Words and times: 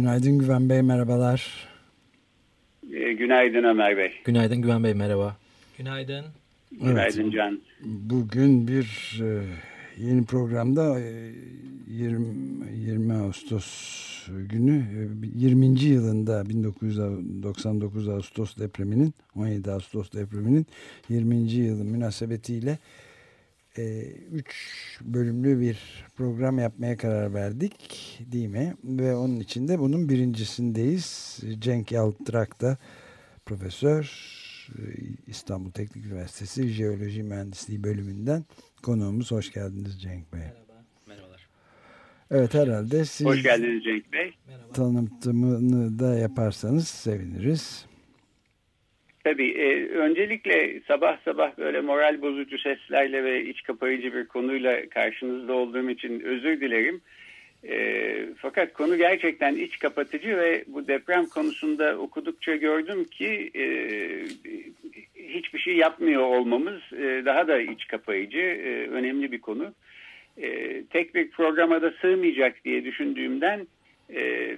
Günaydın 0.00 0.38
Güven 0.38 0.68
Bey, 0.68 0.82
merhabalar. 0.82 1.68
E, 2.92 3.12
günaydın 3.12 3.64
Ömer 3.64 3.96
Bey. 3.96 4.12
Günaydın 4.24 4.62
Güven 4.62 4.84
Bey, 4.84 4.94
merhaba. 4.94 5.36
Günaydın. 5.78 6.24
Günaydın 6.80 7.22
evet. 7.22 7.32
Can. 7.32 7.60
Bugün 7.84 8.68
bir 8.68 9.20
e, 9.22 9.42
yeni 9.98 10.24
programda 10.24 11.00
e, 11.00 11.32
20, 11.88 12.26
20 12.76 13.14
Ağustos 13.14 13.68
günü, 14.28 14.76
e, 14.76 15.38
20. 15.38 15.80
yılında 15.80 16.48
1999 16.48 18.08
Ağustos 18.08 18.56
depreminin, 18.56 19.14
17 19.36 19.70
Ağustos 19.70 20.12
depreminin 20.12 20.66
20. 21.08 21.36
yılı 21.36 21.84
münasebetiyle 21.84 22.70
e, 22.70 22.78
üç 24.32 24.54
bölümlü 25.00 25.60
bir 25.60 25.78
program 26.16 26.58
yapmaya 26.58 26.96
karar 26.96 27.34
verdik 27.34 28.18
değil 28.32 28.48
mi? 28.48 28.74
Ve 28.84 29.14
onun 29.14 29.40
için 29.40 29.68
de 29.68 29.78
bunun 29.78 30.08
birincisindeyiz. 30.08 31.38
Cenk 31.58 31.92
Yaltrak 31.92 32.60
da 32.60 32.78
profesör 33.46 34.04
e, 34.68 34.82
İstanbul 35.26 35.70
Teknik 35.70 36.06
Üniversitesi 36.06 36.68
Jeoloji 36.68 37.22
Mühendisliği 37.22 37.84
bölümünden 37.84 38.44
konuğumuz. 38.82 39.30
Hoş 39.30 39.52
geldiniz 39.52 40.02
Cenk 40.02 40.32
Bey. 40.32 40.40
Merhaba. 40.40 40.84
Merhabalar. 41.08 41.48
Evet 42.30 42.54
herhalde 42.54 43.04
siz 43.04 43.26
Hoş 43.26 43.42
geldiniz 43.42 43.84
Cenk 43.84 44.12
Bey. 44.12 44.34
tanıtımını 44.74 45.98
da 45.98 46.18
yaparsanız 46.18 46.88
seviniriz. 46.88 47.86
Tabii. 49.24 49.50
E, 49.50 49.88
öncelikle 49.88 50.80
sabah 50.88 51.18
sabah 51.24 51.58
böyle 51.58 51.80
moral 51.80 52.22
bozucu 52.22 52.58
seslerle 52.58 53.24
ve 53.24 53.44
iç 53.44 53.62
kapayıcı 53.62 54.14
bir 54.14 54.26
konuyla 54.26 54.88
karşınızda 54.88 55.52
olduğum 55.52 55.90
için 55.90 56.20
özür 56.20 56.60
dilerim. 56.60 57.00
E, 57.68 58.26
fakat 58.36 58.72
konu 58.72 58.96
gerçekten 58.96 59.54
iç 59.54 59.78
kapatıcı 59.78 60.36
ve 60.36 60.64
bu 60.66 60.88
deprem 60.88 61.26
konusunda 61.26 61.98
okudukça 61.98 62.56
gördüm 62.56 63.04
ki 63.04 63.50
e, 63.54 63.64
hiçbir 65.14 65.58
şey 65.58 65.76
yapmıyor 65.76 66.22
olmamız 66.22 66.80
e, 66.92 67.22
daha 67.24 67.48
da 67.48 67.60
iç 67.60 67.86
kapayıcı, 67.86 68.38
e, 68.38 68.88
önemli 68.88 69.32
bir 69.32 69.40
konu. 69.40 69.74
E, 70.42 70.82
tek 70.84 71.14
bir 71.14 71.30
programa 71.30 71.82
da 71.82 71.90
sığmayacak 72.00 72.64
diye 72.64 72.84
düşündüğümden 72.84 73.66
e, 74.14 74.56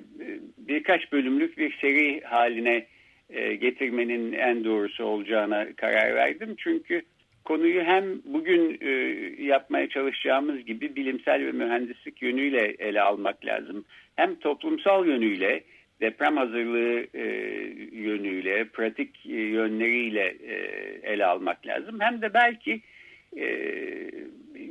birkaç 0.59 1.12
bölümlük 1.12 1.59
bir 1.59 1.78
seri 1.81 2.21
haline 2.21 2.87
e, 3.32 3.54
getirmenin 3.54 4.32
en 4.32 4.65
doğrusu 4.65 5.04
olacağına 5.04 5.66
karar 5.76 6.15
verdim. 6.15 6.54
Çünkü 6.59 7.03
konuyu 7.44 7.82
hem 7.82 8.04
bugün 8.25 8.78
e, 8.81 8.91
yapmaya 9.43 9.88
çalışacağımız 9.88 10.65
gibi 10.65 10.97
bilimsel 10.97 11.47
ve 11.47 11.53
mühendislik 11.53 12.22
yönüyle 12.22 12.75
ele 12.78 13.00
almak 13.03 13.47
lazım. 13.47 13.84
Hem 14.16 14.34
toplumsal 14.34 15.06
yönüyle, 15.06 15.62
deprem 16.00 16.37
hazırlığı 16.37 17.06
e, 17.15 17.25
yönüyle, 17.92 18.65
pratik 18.65 19.26
yönleriyle 19.26 20.37
ele 21.03 21.26
almak 21.26 21.66
lazım. 21.66 22.00
Hem 22.00 22.22
de 22.22 22.34
belki 22.34 22.81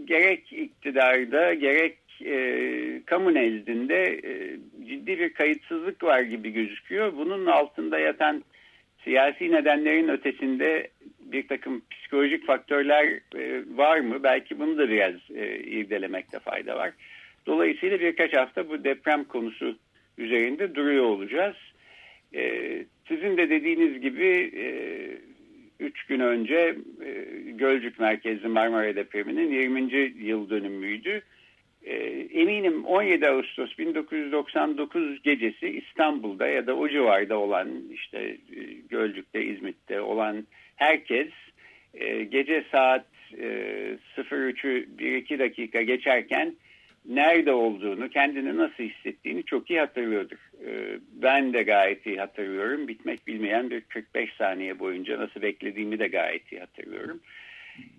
gerek 0.05 0.53
iktidarda 0.53 1.53
gerek 1.53 1.97
e, 2.25 3.01
kamu 3.05 3.33
nezdinde 3.33 4.19
e, 4.23 4.57
ciddi 4.87 5.19
bir 5.19 5.33
kayıtsızlık 5.33 6.03
var 6.03 6.21
gibi 6.21 6.51
gözüküyor. 6.51 7.17
Bunun 7.17 7.45
altında 7.45 7.99
yatan 7.99 8.43
siyasi 9.03 9.51
nedenlerin 9.51 10.07
ötesinde 10.07 10.87
bir 11.19 11.47
takım 11.47 11.81
psikolojik 11.91 12.45
faktörler 12.45 13.05
e, 13.35 13.63
var 13.75 13.99
mı? 13.99 14.23
Belki 14.23 14.59
bunu 14.59 14.77
da 14.77 14.89
biraz 14.89 15.13
e, 15.35 15.59
irdelemekte 15.59 16.39
fayda 16.39 16.77
var. 16.77 16.91
Dolayısıyla 17.45 17.99
birkaç 17.99 18.33
hafta 18.33 18.69
bu 18.69 18.83
deprem 18.83 19.23
konusu 19.23 19.77
üzerinde 20.17 20.75
duruyor 20.75 21.03
olacağız. 21.03 21.55
E, 22.35 22.85
sizin 23.07 23.37
de 23.37 23.49
dediğiniz 23.49 24.01
gibi 24.01 24.51
e, 24.55 24.65
üç 25.79 26.03
gün 26.03 26.19
önce 26.19 26.75
e, 27.05 27.25
Gölcük 27.51 27.99
merkezli 27.99 28.47
Marmara 28.47 28.95
depreminin 28.95 29.51
20. 29.51 29.93
yıl 30.25 30.49
dönümüydü. 30.49 31.09
E, 31.09 31.21
eminim 32.33 32.85
17 32.85 33.29
Ağustos 33.29 33.77
1999 33.77 35.23
gecesi 35.23 35.67
İstanbul'da 35.67 36.47
ya 36.47 36.67
da 36.67 36.75
o 36.75 36.89
civarda 36.89 37.37
olan 37.37 37.69
işte 37.93 38.19
e, 38.55 38.63
Gölcük'te, 38.89 39.45
İzmit'te 39.45 40.01
olan 40.01 40.47
herkes 40.75 41.29
e, 41.93 42.23
gece 42.23 42.63
saat 42.71 43.05
e, 43.37 43.45
03'ü 44.17 44.87
1-2 44.97 45.39
dakika 45.39 45.81
geçerken 45.81 46.55
nerede 47.05 47.51
olduğunu, 47.51 48.09
kendini 48.09 48.57
nasıl 48.57 48.83
hissettiğini 48.83 49.43
çok 49.43 49.69
iyi 49.69 49.79
hatırlıyordur. 49.79 50.37
E, 50.67 50.99
ben 51.13 51.53
de 51.53 51.63
gayet 51.63 52.05
iyi 52.05 52.17
hatırlıyorum. 52.17 52.87
Bitmek 52.87 53.27
bilmeyen 53.27 53.69
bir 53.69 53.81
45 53.81 54.33
saniye 54.33 54.79
boyunca 54.79 55.19
nasıl 55.19 55.41
beklediğimi 55.41 55.99
de 55.99 56.07
gayet 56.07 56.51
iyi 56.51 56.59
hatırlıyorum. 56.59 57.19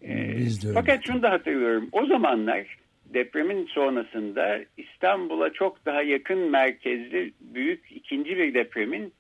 E, 0.03 0.39
fakat 0.75 1.07
şunu 1.07 1.23
da 1.23 1.31
hatırlıyorum. 1.31 1.89
O 1.93 2.07
zamanlar 2.07 2.77
depremin 3.15 3.67
sonrasında 3.67 4.61
İstanbul'a 4.77 5.53
çok 5.53 5.87
daha 5.87 6.03
yakın 6.03 6.39
merkezli 6.39 7.33
büyük 7.41 7.93
ikinci 7.93 8.39
bir 8.39 8.55
depremin 8.55 9.13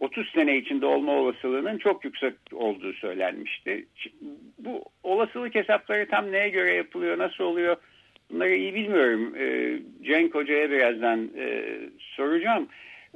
30 0.00 0.30
sene 0.32 0.56
içinde 0.56 0.86
olma 0.86 1.12
olasılığının 1.12 1.78
çok 1.78 2.04
yüksek 2.04 2.34
olduğu 2.52 2.92
söylenmişti. 2.92 3.86
Bu 4.58 4.84
olasılık 5.02 5.54
hesapları 5.54 6.08
tam 6.08 6.32
neye 6.32 6.48
göre 6.48 6.74
yapılıyor, 6.74 7.18
nasıl 7.18 7.44
oluyor 7.44 7.76
bunları 8.30 8.54
iyi 8.54 8.74
bilmiyorum. 8.74 9.34
Ee, 9.38 9.78
Cenk 10.02 10.34
Hoca'ya 10.34 10.70
birazdan 10.70 11.30
e, 11.38 11.64
soracağım. 11.98 12.68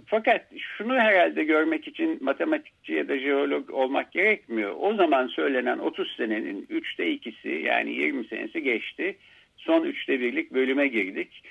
Fakat 0.06 0.46
şunu 0.58 0.94
herhalde 0.94 1.44
görmek 1.44 1.88
için 1.88 2.24
matematikçi 2.24 2.92
ya 2.92 3.08
da 3.08 3.18
jeolog 3.18 3.70
olmak 3.70 4.12
gerekmiyor. 4.12 4.76
O 4.80 4.94
zaman 4.94 5.26
söylenen 5.26 5.78
30 5.78 6.14
senenin 6.16 6.66
3'te 6.70 7.10
ikisi 7.10 7.48
yani 7.48 7.92
20 7.92 8.24
senesi 8.24 8.62
geçti 8.62 9.16
son 9.62 9.84
üçte 9.84 10.20
birlik 10.20 10.52
bölüme 10.52 10.88
girdik. 10.88 11.42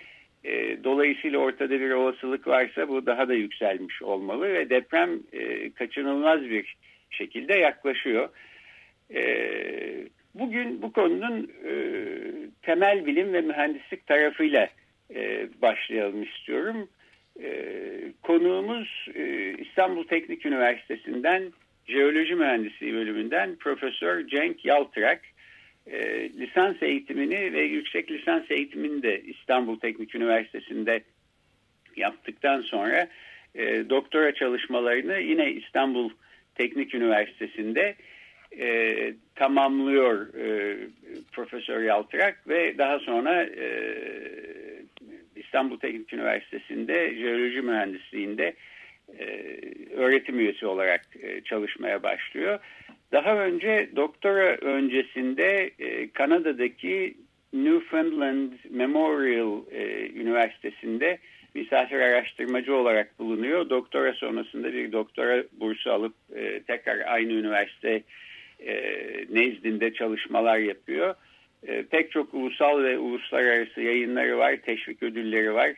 E, 0.43 0.83
dolayısıyla 0.83 1.39
ortada 1.39 1.79
bir 1.79 1.91
olasılık 1.91 2.47
varsa 2.47 2.89
bu 2.89 3.05
daha 3.05 3.27
da 3.27 3.33
yükselmiş 3.33 4.01
olmalı 4.01 4.53
ve 4.53 4.69
deprem 4.69 5.19
e, 5.33 5.71
kaçınılmaz 5.71 6.41
bir 6.41 6.75
şekilde 7.09 7.57
yaklaşıyor. 7.57 8.29
E, 9.13 9.23
bugün 10.35 10.81
bu 10.81 10.93
konunun 10.93 11.51
e, 11.65 11.73
temel 12.61 13.05
bilim 13.05 13.33
ve 13.33 13.41
mühendislik 13.41 14.07
tarafıyla 14.07 14.69
e, 15.15 15.47
başlayalım 15.61 16.23
istiyorum. 16.23 16.89
E, 17.43 17.51
konuğumuz 18.21 19.07
e, 19.15 19.53
İstanbul 19.57 20.03
Teknik 20.03 20.45
Üniversitesi'nden 20.45 21.43
Jeoloji 21.87 22.35
Mühendisliği 22.35 22.93
bölümünden 22.93 23.55
Profesör 23.55 24.27
Cenk 24.27 24.65
Yaltırak 24.65 25.21
e, 25.87 26.29
lisans 26.29 26.75
eğitimini 26.81 27.53
ve 27.53 27.61
yüksek 27.61 28.11
lisans 28.11 28.51
eğitimini 28.51 29.03
de 29.03 29.21
İstanbul 29.21 29.79
Teknik 29.79 30.15
Üniversitesi'nde 30.15 31.01
yaptıktan 31.95 32.61
sonra 32.61 33.07
e, 33.55 33.89
doktora 33.89 34.33
çalışmalarını 34.33 35.19
yine 35.19 35.51
İstanbul 35.51 36.09
Teknik 36.55 36.95
Üniversitesi'nde 36.95 37.95
e, 38.59 38.95
tamamlıyor 39.35 40.33
e, 40.33 40.77
Profesör 41.31 41.81
Yaltırak 41.81 42.47
ve 42.47 42.77
daha 42.77 42.99
sonra 42.99 43.43
e, 43.43 43.67
İstanbul 45.35 45.79
Teknik 45.79 46.13
Üniversitesi'nde 46.13 47.15
jeoloji 47.15 47.61
mühendisliğinde 47.61 48.53
e, 49.19 49.25
öğretim 49.95 50.39
üyesi 50.39 50.65
olarak 50.65 51.01
e, 51.21 51.41
çalışmaya 51.41 52.03
başlıyor. 52.03 52.59
Daha 53.11 53.37
önce 53.37 53.89
doktora 53.95 54.55
öncesinde 54.55 55.71
e, 55.79 56.11
Kanada'daki 56.11 57.13
Newfoundland 57.53 58.51
Memorial 58.69 59.61
e, 59.71 60.09
Üniversitesi'nde 60.09 61.17
misafir 61.55 61.99
araştırmacı 61.99 62.75
olarak 62.75 63.19
bulunuyor. 63.19 63.69
Doktora 63.69 64.13
sonrasında 64.13 64.73
bir 64.73 64.91
doktora 64.91 65.43
bursu 65.51 65.91
alıp 65.91 66.13
e, 66.35 66.59
tekrar 66.59 66.99
aynı 66.99 67.33
üniversite 67.33 68.03
nezdinde 69.29 69.93
çalışmalar 69.93 70.57
yapıyor. 70.57 71.15
Pek 71.91 72.11
çok 72.11 72.33
ulusal 72.33 72.83
ve 72.83 72.97
uluslararası 72.97 73.81
yayınları 73.81 74.37
var, 74.37 74.55
teşvik 74.65 75.03
ödülleri 75.03 75.53
var. 75.53 75.73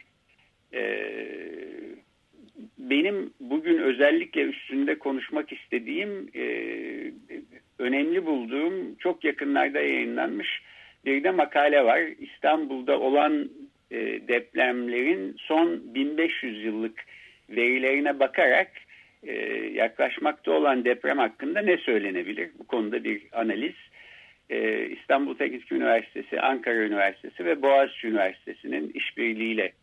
Benim 2.77 3.33
bugün 3.39 3.77
özellikle 3.77 4.41
üstünde 4.41 5.00
konuşmak 5.00 5.53
istediğim, 5.53 6.30
önemli 7.83 8.25
bulduğum, 8.25 8.95
çok 8.95 9.24
yakınlarda 9.24 9.80
yayınlanmış 9.80 10.62
bir 11.06 11.24
de 11.24 11.31
makale 11.31 11.85
var. 11.85 12.01
İstanbul'da 12.19 13.00
olan 13.00 13.50
e, 13.91 13.97
depremlerin 14.27 15.35
son 15.38 15.81
1500 15.95 16.63
yıllık 16.63 17.06
verilerine 17.50 18.19
bakarak 18.19 18.71
e, 19.24 19.33
yaklaşmakta 19.74 20.51
olan 20.51 20.85
deprem 20.85 21.18
hakkında 21.18 21.62
ne 21.62 21.77
söylenebilir? 21.77 22.50
Bu 22.59 22.68
konuda 22.68 23.03
bir 23.03 23.21
analiz. 23.31 23.75
E, 24.50 24.85
İstanbul 24.85 25.35
Teknik 25.35 25.71
Üniversitesi, 25.71 26.41
Ankara 26.41 26.75
Üniversitesi 26.75 27.45
ve 27.45 27.62
Boğaziçi 27.62 28.07
Üniversitesi'nin 28.07 28.91
işbirliğiyle 28.94 29.74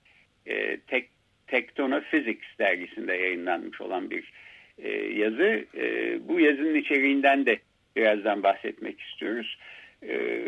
e, 0.46 0.76
tek, 0.76 1.08
Tektono 1.46 2.00
Physics 2.00 2.58
dergisinde 2.58 3.14
yayınlanmış 3.14 3.80
olan 3.80 4.10
bir 4.10 4.32
e, 4.78 4.88
yazı. 4.96 5.64
E, 5.76 6.18
bu 6.28 6.40
yazının 6.40 6.74
içeriğinden 6.74 7.46
de 7.46 7.58
birazdan 8.00 8.42
bahsetmek 8.42 9.00
istiyoruz. 9.00 9.58
E, 10.02 10.42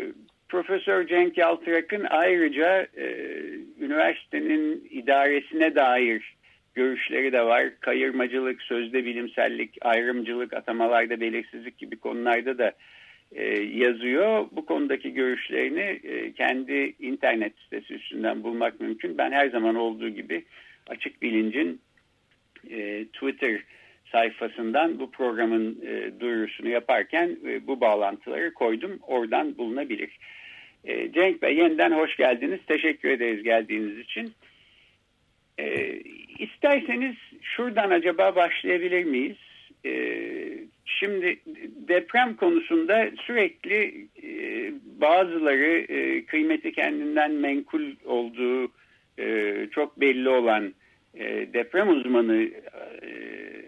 Profesör 0.49 1.07
Cenk 1.07 1.37
Yaltırak'ın 1.37 2.05
ayrıca 2.09 2.87
e, 2.97 3.05
üniversitenin 3.79 4.87
idaresine 4.91 5.75
dair 5.75 6.35
görüşleri 6.73 7.31
de 7.31 7.45
var. 7.45 7.63
Kayırmacılık, 7.79 8.61
sözde 8.61 9.05
bilimsellik, 9.05 9.77
ayrımcılık, 9.81 10.53
atamalarda 10.53 11.19
belirsizlik 11.19 11.77
gibi 11.77 11.95
konularda 11.95 12.57
da 12.57 12.71
e, 13.31 13.45
yazıyor. 13.61 14.45
Bu 14.51 14.65
konudaki 14.65 15.13
görüşlerini 15.13 15.99
e, 16.03 16.31
kendi 16.33 16.95
internet 16.99 17.53
sitesi 17.63 17.93
üstünden 17.93 18.43
bulmak 18.43 18.79
mümkün. 18.79 19.17
Ben 19.17 19.31
her 19.31 19.49
zaman 19.49 19.75
olduğu 19.75 20.09
gibi 20.09 20.45
Açık 20.87 21.21
Bilinc'in 21.21 21.81
e, 22.69 23.05
Twitter 23.05 23.63
sayfasından 24.13 24.99
bu 24.99 25.11
programın 25.11 25.81
e, 25.87 26.19
duyurusunu 26.19 26.69
yaparken 26.69 27.37
e, 27.47 27.67
bu 27.67 27.81
bağlantıları 27.81 28.53
koydum. 28.53 28.99
Oradan 29.07 29.57
bulunabilir. 29.57 30.19
E, 30.83 31.11
Cenk 31.11 31.41
Bey 31.41 31.57
yeniden 31.57 31.91
hoş 31.91 32.15
geldiniz. 32.17 32.59
Teşekkür 32.67 33.09
ederiz 33.09 33.43
geldiğiniz 33.43 33.99
için. 33.99 34.33
E, 35.59 35.95
isterseniz 36.39 37.15
şuradan 37.41 37.89
acaba 37.89 38.35
başlayabilir 38.35 39.03
miyiz? 39.03 39.37
E, 39.85 39.93
şimdi 40.85 41.39
deprem 41.87 42.35
konusunda 42.35 43.09
sürekli 43.25 44.07
e, 44.23 44.71
bazıları 45.01 45.93
e, 45.93 46.25
kıymeti 46.25 46.71
kendinden 46.71 47.31
menkul 47.31 47.91
olduğu 48.05 48.71
e, 49.19 49.55
çok 49.71 49.99
belli 49.99 50.29
olan 50.29 50.73
e, 51.13 51.53
deprem 51.53 51.89
uzmanı 51.89 52.49
e, 53.01 53.62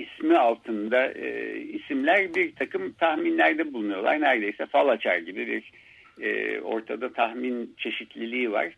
ismi 0.00 0.38
altında 0.38 1.12
e, 1.12 1.56
isimler 1.60 2.34
bir 2.34 2.54
takım 2.54 2.92
tahminlerde 2.92 3.72
bulunuyorlar. 3.72 4.20
Neredeyse 4.20 4.66
fal 4.66 4.88
açar 4.88 5.18
gibi 5.18 5.46
bir 5.46 5.72
e, 6.24 6.60
ortada 6.60 7.12
tahmin 7.12 7.74
çeşitliliği 7.78 8.52
var. 8.52 8.74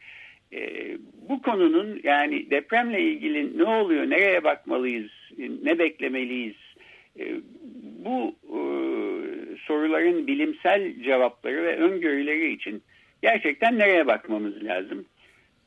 E, 0.52 0.90
bu 1.28 1.42
konunun 1.42 2.00
yani 2.04 2.50
depremle 2.50 3.00
ilgili 3.00 3.58
ne 3.58 3.64
oluyor, 3.64 4.10
nereye 4.10 4.44
bakmalıyız, 4.44 5.10
ne 5.38 5.78
beklemeliyiz? 5.78 6.56
E, 7.18 7.24
bu 8.04 8.34
e, 8.44 8.58
soruların 9.56 10.26
bilimsel 10.26 11.02
cevapları 11.02 11.62
ve 11.62 11.76
öngörüleri 11.76 12.52
için 12.52 12.82
gerçekten 13.22 13.78
nereye 13.78 14.06
bakmamız 14.06 14.64
lazım? 14.64 15.04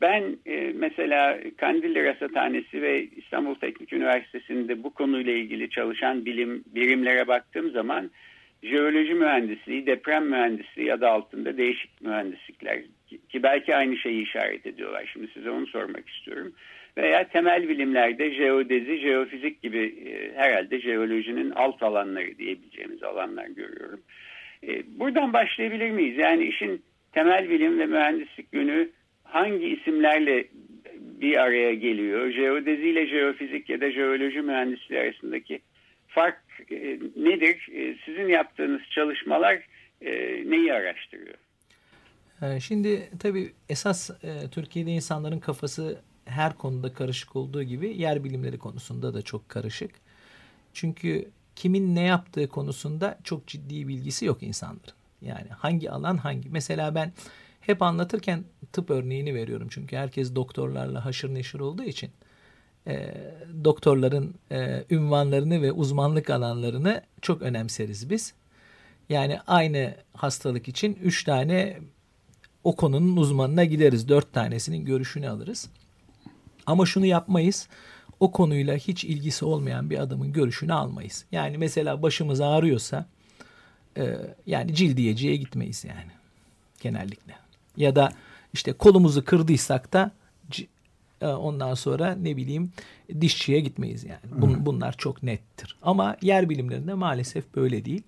Ben 0.01 0.37
e, 0.45 0.71
mesela 0.75 1.39
Kandilli 1.57 2.03
Rasathanesi 2.03 2.81
ve 2.81 3.03
İstanbul 3.03 3.55
Teknik 3.55 3.93
Üniversitesi'nde 3.93 4.83
bu 4.83 4.93
konuyla 4.93 5.33
ilgili 5.33 5.69
çalışan 5.69 6.25
bilim 6.25 6.63
birimlere 6.67 7.27
baktığım 7.27 7.71
zaman 7.71 8.11
jeoloji 8.63 9.13
mühendisliği, 9.13 9.85
deprem 9.85 10.25
mühendisliği 10.29 10.93
adı 10.93 11.07
altında 11.07 11.57
değişik 11.57 12.01
mühendislikler 12.01 12.81
ki 13.29 13.43
belki 13.43 13.75
aynı 13.75 13.97
şeyi 13.97 14.23
işaret 14.23 14.65
ediyorlar. 14.65 15.09
Şimdi 15.13 15.27
size 15.33 15.49
onu 15.49 15.67
sormak 15.67 16.09
istiyorum. 16.09 16.53
Veya 16.97 17.27
temel 17.27 17.69
bilimlerde 17.69 18.31
jeodezi, 18.33 18.97
jeofizik 18.97 19.61
gibi 19.61 19.95
e, 20.05 20.35
herhalde 20.35 20.81
jeolojinin 20.81 21.51
alt 21.51 21.83
alanları 21.83 22.37
diyebileceğimiz 22.37 23.03
alanlar 23.03 23.47
görüyorum. 23.47 24.01
E, 24.67 24.99
buradan 24.99 25.33
başlayabilir 25.33 25.91
miyiz? 25.91 26.17
Yani 26.17 26.43
işin 26.43 26.83
temel 27.13 27.49
bilim 27.49 27.79
ve 27.79 27.85
mühendislik 27.85 28.53
yönü 28.53 28.89
hangi 29.35 29.67
isimlerle 29.67 30.47
bir 31.21 31.37
araya 31.37 31.73
geliyor? 31.73 32.31
Jeodezi 32.31 32.89
ile 32.89 33.07
jeofizik 33.07 33.69
ya 33.69 33.81
da 33.81 33.91
jeoloji 33.91 34.41
mühendisliği 34.41 35.01
arasındaki 35.01 35.59
fark 36.07 36.41
e, 36.71 36.75
nedir? 37.15 37.69
E, 37.73 37.95
sizin 38.05 38.27
yaptığınız 38.27 38.81
çalışmalar 38.89 39.67
e, 40.01 40.11
neyi 40.49 40.73
araştırıyor? 40.73 41.35
Şimdi 42.59 43.09
tabii 43.19 43.51
esas 43.69 44.09
Türkiye'de 44.51 44.91
insanların 44.91 45.39
kafası 45.39 46.01
her 46.25 46.53
konuda 46.53 46.93
karışık 46.93 47.35
olduğu 47.35 47.63
gibi 47.63 47.97
yer 47.97 48.23
bilimleri 48.23 48.57
konusunda 48.57 49.13
da 49.13 49.21
çok 49.21 49.49
karışık. 49.49 49.91
Çünkü 50.73 51.25
kimin 51.55 51.95
ne 51.95 52.03
yaptığı 52.03 52.49
konusunda 52.49 53.17
çok 53.23 53.47
ciddi 53.47 53.87
bilgisi 53.87 54.25
yok 54.25 54.43
insanların. 54.43 54.93
Yani 55.21 55.49
hangi 55.49 55.91
alan 55.91 56.17
hangi? 56.17 56.49
Mesela 56.49 56.95
ben 56.95 57.11
hep 57.65 57.81
anlatırken 57.81 58.43
tıp 58.73 58.89
örneğini 58.89 59.35
veriyorum. 59.35 59.67
Çünkü 59.71 59.95
herkes 59.95 60.35
doktorlarla 60.35 61.05
haşır 61.05 61.33
neşir 61.33 61.59
olduğu 61.59 61.83
için 61.83 62.11
e, 62.87 63.13
doktorların 63.63 64.35
e, 64.51 64.85
ünvanlarını 64.89 65.61
ve 65.61 65.71
uzmanlık 65.71 66.29
alanlarını 66.29 67.01
çok 67.21 67.41
önemseriz 67.41 68.09
biz. 68.09 68.33
Yani 69.09 69.39
aynı 69.47 69.95
hastalık 70.13 70.67
için 70.67 70.97
üç 71.03 71.23
tane 71.23 71.79
o 72.63 72.75
konunun 72.75 73.17
uzmanına 73.17 73.63
gideriz. 73.63 74.09
Dört 74.09 74.33
tanesinin 74.33 74.85
görüşünü 74.85 75.29
alırız. 75.29 75.69
Ama 76.65 76.85
şunu 76.85 77.05
yapmayız. 77.05 77.67
O 78.19 78.31
konuyla 78.31 78.75
hiç 78.75 79.03
ilgisi 79.03 79.45
olmayan 79.45 79.89
bir 79.89 79.99
adamın 79.99 80.33
görüşünü 80.33 80.73
almayız. 80.73 81.25
Yani 81.31 81.57
mesela 81.57 82.01
başımız 82.01 82.41
ağrıyorsa 82.41 83.05
e, 83.97 84.17
yani 84.45 84.75
cildiyeciye 84.75 85.35
gitmeyiz 85.35 85.85
yani 85.85 86.11
genellikle. 86.81 87.44
Ya 87.77 87.95
da 87.95 88.11
işte 88.53 88.73
kolumuzu 88.73 89.25
kırdıysak 89.25 89.93
da 89.93 90.11
e, 91.21 91.27
ondan 91.27 91.73
sonra 91.73 92.15
ne 92.15 92.37
bileyim 92.37 92.71
dişçiye 93.21 93.59
gitmeyiz 93.59 94.03
yani. 94.03 94.41
Bun, 94.41 94.65
bunlar 94.65 94.95
çok 94.97 95.23
nettir. 95.23 95.77
Ama 95.81 96.17
yer 96.21 96.49
bilimlerinde 96.49 96.93
maalesef 96.93 97.55
böyle 97.55 97.85
değil. 97.85 98.03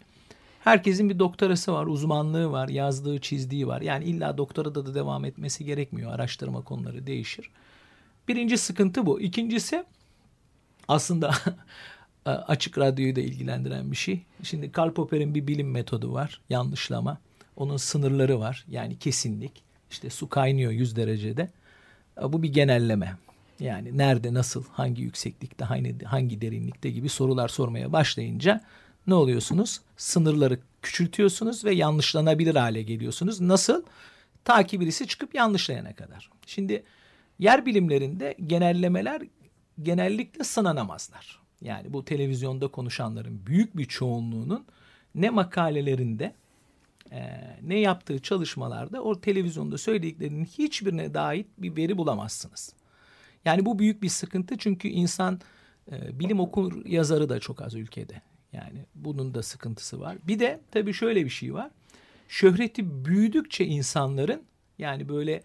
Herkesin 0.63 1.09
bir 1.09 1.19
doktorası 1.19 1.73
var, 1.73 1.87
uzmanlığı 1.87 2.51
var, 2.51 2.69
yazdığı, 2.69 3.19
çizdiği 3.19 3.67
var. 3.67 3.81
Yani 3.81 4.05
illa 4.05 4.37
doktorada 4.37 4.85
da 4.85 4.95
devam 4.95 5.25
etmesi 5.25 5.65
gerekmiyor. 5.65 6.11
Araştırma 6.11 6.61
konuları 6.61 7.07
değişir. 7.07 7.49
Birinci 8.27 8.57
sıkıntı 8.57 9.05
bu. 9.05 9.21
İkincisi 9.21 9.85
aslında 10.87 11.33
açık 12.25 12.77
radyoyu 12.77 13.15
da 13.15 13.19
ilgilendiren 13.21 13.91
bir 13.91 13.95
şey. 13.95 14.21
Şimdi 14.43 14.71
Karl 14.71 14.91
Popper'in 14.91 15.35
bir 15.35 15.47
bilim 15.47 15.71
metodu 15.71 16.13
var. 16.13 16.41
Yanlışlama. 16.49 17.17
Onun 17.57 17.77
sınırları 17.77 18.39
var. 18.39 18.65
Yani 18.69 18.99
kesinlik. 18.99 19.63
İşte 19.91 20.09
su 20.09 20.29
kaynıyor 20.29 20.71
100 20.71 20.95
derecede. 20.95 21.49
Bu 22.23 22.43
bir 22.43 22.53
genelleme. 22.53 23.17
Yani 23.59 23.97
nerede, 23.97 24.33
nasıl, 24.33 24.63
hangi 24.71 25.01
yükseklikte, 25.01 25.65
hangi, 25.65 25.99
hangi 25.99 26.41
derinlikte 26.41 26.89
gibi 26.89 27.09
sorular 27.09 27.47
sormaya 27.47 27.93
başlayınca 27.93 28.61
ne 29.07 29.13
oluyorsunuz? 29.13 29.81
Sınırları 29.97 30.59
küçültüyorsunuz 30.81 31.65
ve 31.65 31.75
yanlışlanabilir 31.75 32.55
hale 32.55 32.81
geliyorsunuz. 32.81 33.41
Nasıl? 33.41 33.83
Ta 34.43 34.63
ki 34.63 34.79
birisi 34.79 35.07
çıkıp 35.07 35.35
yanlışlayana 35.35 35.93
kadar. 35.93 36.29
Şimdi 36.45 36.83
yer 37.39 37.65
bilimlerinde 37.65 38.35
genellemeler 38.47 39.21
genellikle 39.81 40.43
sınanamazlar. 40.43 41.39
Yani 41.61 41.93
bu 41.93 42.05
televizyonda 42.05 42.67
konuşanların 42.67 43.45
büyük 43.45 43.77
bir 43.77 43.85
çoğunluğunun 43.85 44.65
ne 45.15 45.29
makalelerinde 45.29 46.33
e, 47.11 47.57
ne 47.61 47.79
yaptığı 47.79 48.19
çalışmalarda 48.19 49.03
o 49.03 49.21
televizyonda 49.21 49.77
söylediklerinin 49.77 50.45
hiçbirine 50.45 51.13
dair 51.13 51.45
bir 51.57 51.75
veri 51.75 51.97
bulamazsınız. 51.97 52.73
Yani 53.45 53.65
bu 53.65 53.79
büyük 53.79 54.03
bir 54.03 54.09
sıkıntı 54.09 54.57
çünkü 54.57 54.87
insan 54.87 55.39
e, 55.91 56.19
bilim 56.19 56.39
okur 56.39 56.85
yazarı 56.85 57.29
da 57.29 57.39
çok 57.39 57.61
az 57.61 57.75
ülkede. 57.75 58.21
Yani 58.53 58.85
bunun 58.95 59.33
da 59.33 59.43
sıkıntısı 59.43 59.99
var. 59.99 60.17
Bir 60.23 60.39
de 60.39 60.59
tabii 60.71 60.93
şöyle 60.93 61.25
bir 61.25 61.29
şey 61.29 61.53
var. 61.53 61.71
Şöhreti 62.27 63.05
büyüdükçe 63.05 63.65
insanların 63.65 64.41
yani 64.77 65.09
böyle 65.09 65.43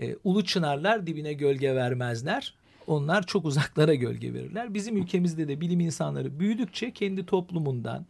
e, 0.00 0.16
ulu 0.24 0.44
çınarlar 0.44 1.06
dibine 1.06 1.32
gölge 1.32 1.74
vermezler. 1.74 2.54
Onlar 2.86 3.26
çok 3.26 3.44
uzaklara 3.44 3.94
gölge 3.94 4.34
verirler. 4.34 4.74
Bizim 4.74 4.96
ülkemizde 4.96 5.48
de 5.48 5.60
bilim 5.60 5.80
insanları 5.80 6.40
büyüdükçe 6.40 6.90
kendi 6.90 7.26
toplumundan, 7.26 8.06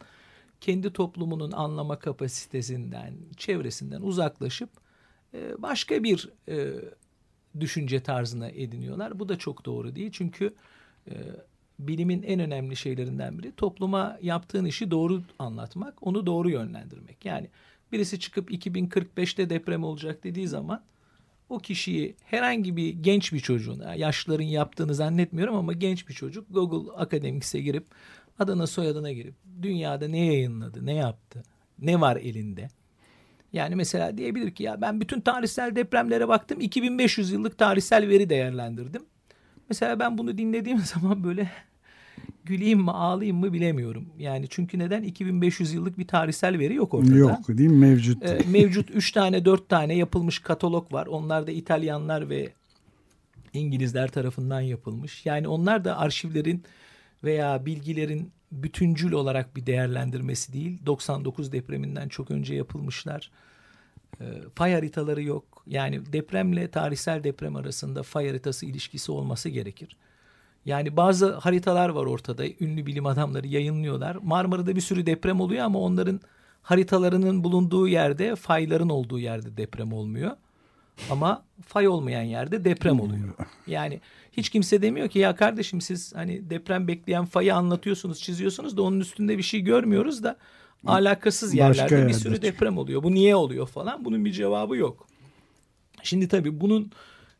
kendi 0.63 0.93
toplumunun 0.93 1.51
anlama 1.51 1.99
kapasitesinden, 1.99 3.13
çevresinden 3.37 4.01
uzaklaşıp 4.01 4.69
e, 5.33 5.61
başka 5.61 6.03
bir 6.03 6.29
e, 6.49 6.73
düşünce 7.59 8.03
tarzına 8.03 8.49
ediniyorlar. 8.49 9.19
Bu 9.19 9.29
da 9.29 9.37
çok 9.37 9.65
doğru 9.65 9.95
değil. 9.95 10.09
Çünkü 10.11 10.53
e, 11.07 11.13
bilimin 11.79 12.23
en 12.23 12.39
önemli 12.39 12.75
şeylerinden 12.75 13.39
biri 13.39 13.51
topluma 13.51 14.17
yaptığın 14.21 14.65
işi 14.65 14.91
doğru 14.91 15.21
anlatmak, 15.39 16.07
onu 16.07 16.25
doğru 16.25 16.49
yönlendirmek. 16.49 17.25
Yani 17.25 17.49
birisi 17.91 18.19
çıkıp 18.19 18.51
2045'te 18.51 19.49
deprem 19.49 19.83
olacak 19.83 20.23
dediği 20.23 20.47
zaman 20.47 20.83
o 21.49 21.59
kişiyi 21.59 22.15
herhangi 22.23 22.77
bir 22.77 22.89
genç 22.89 23.33
bir 23.33 23.39
çocuğun, 23.39 23.93
yaşlıların 23.95 24.45
yaptığını 24.45 24.95
zannetmiyorum 24.95 25.55
ama 25.55 25.73
genç 25.73 26.09
bir 26.09 26.13
çocuk 26.13 26.45
Google 26.49 26.91
Akademics'e 26.91 27.61
girip 27.61 27.85
adına 28.39 28.67
soyadına 28.67 29.11
girip 29.11 29.35
dünyada 29.61 30.07
ne 30.07 30.25
yayınladı, 30.25 30.85
ne 30.85 30.93
yaptı, 30.93 31.43
ne 31.79 32.01
var 32.01 32.15
elinde. 32.15 32.67
Yani 33.53 33.75
mesela 33.75 34.17
diyebilir 34.17 34.51
ki 34.51 34.63
ya 34.63 34.81
ben 34.81 35.01
bütün 35.01 35.21
tarihsel 35.21 35.75
depremlere 35.75 36.27
baktım 36.27 36.61
2500 36.61 37.31
yıllık 37.31 37.57
tarihsel 37.57 38.07
veri 38.07 38.29
değerlendirdim. 38.29 39.01
Mesela 39.69 39.99
ben 39.99 40.17
bunu 40.17 40.37
dinlediğim 40.37 40.79
zaman 40.93 41.23
böyle 41.23 41.51
güleyim 42.45 42.79
mi 42.79 42.91
ağlayayım 42.91 43.37
mı 43.37 43.53
bilemiyorum. 43.53 44.09
Yani 44.17 44.45
çünkü 44.49 44.79
neden 44.79 45.03
2500 45.03 45.73
yıllık 45.73 45.97
bir 45.97 46.07
tarihsel 46.07 46.59
veri 46.59 46.75
yok 46.75 46.93
ortada. 46.93 47.15
Yok 47.15 47.47
değil 47.47 47.69
mi 47.69 47.77
mevcut? 47.77 48.23
Ee, 48.25 48.39
mevcut 48.51 48.91
3 48.91 49.11
tane 49.11 49.45
4 49.45 49.69
tane 49.69 49.95
yapılmış 49.95 50.39
katalog 50.39 50.93
var. 50.93 51.07
Onlar 51.07 51.47
da 51.47 51.51
İtalyanlar 51.51 52.29
ve 52.29 52.49
İngilizler 53.53 54.07
tarafından 54.07 54.61
yapılmış. 54.61 55.25
Yani 55.25 55.47
onlar 55.47 55.85
da 55.85 55.97
arşivlerin 55.97 56.63
veya 57.23 57.65
bilgilerin 57.65 58.31
bütüncül 58.51 59.11
olarak 59.11 59.55
bir 59.55 59.65
değerlendirmesi 59.65 60.53
değil. 60.53 60.79
99 60.85 61.51
depreminden 61.51 62.07
çok 62.07 62.31
önce 62.31 62.55
yapılmışlar. 62.55 63.31
E, 64.21 64.25
fay 64.55 64.73
haritaları 64.73 65.23
yok. 65.23 65.63
Yani 65.67 66.13
depremle 66.13 66.67
tarihsel 66.67 67.23
deprem 67.23 67.55
arasında 67.55 68.03
fay 68.03 68.27
haritası 68.27 68.65
ilişkisi 68.65 69.11
olması 69.11 69.49
gerekir. 69.49 69.97
Yani 70.65 70.97
bazı 70.97 71.33
haritalar 71.33 71.89
var 71.89 72.05
ortada. 72.05 72.43
Ünlü 72.59 72.85
bilim 72.85 73.05
adamları 73.05 73.47
yayınlıyorlar. 73.47 74.15
Marmara'da 74.15 74.75
bir 74.75 74.81
sürü 74.81 75.05
deprem 75.05 75.41
oluyor 75.41 75.65
ama 75.65 75.79
onların 75.79 76.19
haritalarının 76.61 77.43
bulunduğu 77.43 77.87
yerde 77.87 78.35
fayların 78.35 78.89
olduğu 78.89 79.19
yerde 79.19 79.57
deprem 79.57 79.93
olmuyor. 79.93 80.31
Ama 81.09 81.45
fay 81.67 81.87
olmayan 81.87 82.21
yerde 82.21 82.63
deprem 82.63 82.99
oluyor. 82.99 83.33
Yani 83.67 84.01
hiç 84.31 84.49
kimse 84.49 84.81
demiyor 84.81 85.09
ki 85.09 85.19
ya 85.19 85.35
kardeşim 85.35 85.81
siz 85.81 86.15
hani 86.15 86.49
deprem 86.49 86.87
bekleyen 86.87 87.25
fayı 87.25 87.55
anlatıyorsunuz, 87.55 88.19
çiziyorsunuz 88.19 88.77
da 88.77 88.81
onun 88.81 88.99
üstünde 88.99 89.37
bir 89.37 89.43
şey 89.43 89.61
görmüyoruz 89.61 90.23
da 90.23 90.37
alakasız 90.87 91.53
yerlerde 91.53 92.07
bir 92.07 92.13
sürü 92.13 92.41
deprem 92.41 92.77
oluyor. 92.77 93.03
Bu 93.03 93.13
niye 93.13 93.35
oluyor 93.35 93.67
falan? 93.67 94.05
Bunun 94.05 94.25
bir 94.25 94.31
cevabı 94.31 94.77
yok. 94.77 95.07
Şimdi 96.03 96.27
tabii 96.27 96.61
bunun 96.61 96.91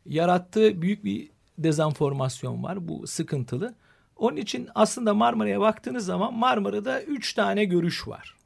yarattığı 0.06 0.82
büyük 0.82 1.04
bir 1.04 1.30
dezenformasyon 1.58 2.62
var. 2.62 2.88
Bu 2.88 3.06
sıkıntılı. 3.06 3.74
Onun 4.16 4.36
için 4.36 4.68
aslında 4.74 5.14
Marmara'ya 5.14 5.60
baktığınız 5.60 6.04
zaman 6.04 6.34
Marmara'da 6.34 7.02
üç 7.02 7.32
tane 7.32 7.64
görüş 7.64 8.08
var. 8.08 8.36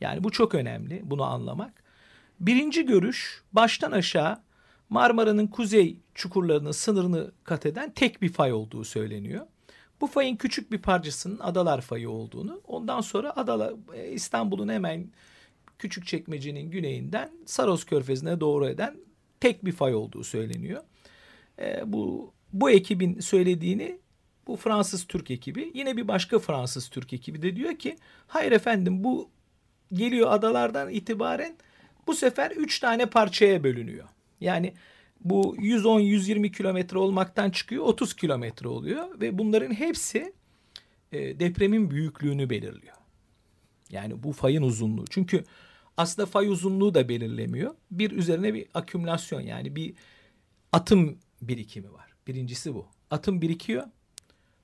Yani 0.00 0.24
bu 0.24 0.30
çok 0.30 0.54
önemli 0.54 1.00
bunu 1.04 1.24
anlamak. 1.24 1.83
Birinci 2.40 2.86
görüş 2.86 3.42
baştan 3.52 3.92
aşağı 3.92 4.42
Marmara'nın 4.88 5.46
kuzey 5.46 5.98
çukurlarının 6.14 6.72
sınırını 6.72 7.32
kat 7.44 7.66
eden 7.66 7.92
tek 7.92 8.22
bir 8.22 8.28
fay 8.28 8.52
olduğu 8.52 8.84
söyleniyor. 8.84 9.46
Bu 10.00 10.06
fayın 10.06 10.36
küçük 10.36 10.72
bir 10.72 10.78
parçasının 10.78 11.38
Adalar 11.40 11.80
Fayı 11.80 12.10
olduğunu, 12.10 12.60
ondan 12.66 13.00
sonra 13.00 13.36
Adalar 13.36 13.74
e, 13.94 14.12
İstanbul'un 14.12 14.68
hemen 14.68 15.10
küçük 15.78 16.06
çekmecenin 16.06 16.70
güneyinden 16.70 17.30
Saros 17.46 17.84
Körfezi'ne 17.84 18.40
doğru 18.40 18.68
eden 18.68 18.96
tek 19.40 19.64
bir 19.64 19.72
fay 19.72 19.94
olduğu 19.94 20.24
söyleniyor. 20.24 20.82
E, 21.58 21.82
bu 21.86 22.32
bu 22.52 22.70
ekibin 22.70 23.20
söylediğini 23.20 23.98
bu 24.46 24.56
Fransız 24.56 25.04
Türk 25.04 25.30
ekibi 25.30 25.70
yine 25.74 25.96
bir 25.96 26.08
başka 26.08 26.38
Fransız 26.38 26.88
Türk 26.88 27.12
ekibi 27.12 27.42
de 27.42 27.56
diyor 27.56 27.74
ki 27.76 27.96
hayır 28.26 28.52
efendim 28.52 29.04
bu 29.04 29.30
geliyor 29.92 30.32
adalardan 30.32 30.90
itibaren 30.90 31.56
bu 32.06 32.14
sefer 32.14 32.50
üç 32.50 32.78
tane 32.78 33.06
parçaya 33.06 33.64
bölünüyor. 33.64 34.08
Yani 34.40 34.74
bu 35.20 35.56
110-120 35.56 36.52
kilometre 36.52 36.98
olmaktan 36.98 37.50
çıkıyor 37.50 37.84
30 37.84 38.16
kilometre 38.16 38.68
oluyor 38.68 39.20
ve 39.20 39.38
bunların 39.38 39.74
hepsi 39.74 40.32
e, 41.12 41.40
depremin 41.40 41.90
büyüklüğünü 41.90 42.50
belirliyor. 42.50 42.96
Yani 43.90 44.22
bu 44.22 44.32
fayın 44.32 44.62
uzunluğu. 44.62 45.04
Çünkü 45.10 45.44
aslında 45.96 46.26
fay 46.26 46.48
uzunluğu 46.48 46.94
da 46.94 47.08
belirlemiyor. 47.08 47.74
Bir 47.90 48.10
üzerine 48.10 48.54
bir 48.54 48.66
akümülasyon 48.74 49.40
yani 49.40 49.76
bir 49.76 49.94
atım 50.72 51.18
birikimi 51.42 51.92
var. 51.92 52.14
Birincisi 52.26 52.74
bu. 52.74 52.86
Atım 53.10 53.42
birikiyor. 53.42 53.84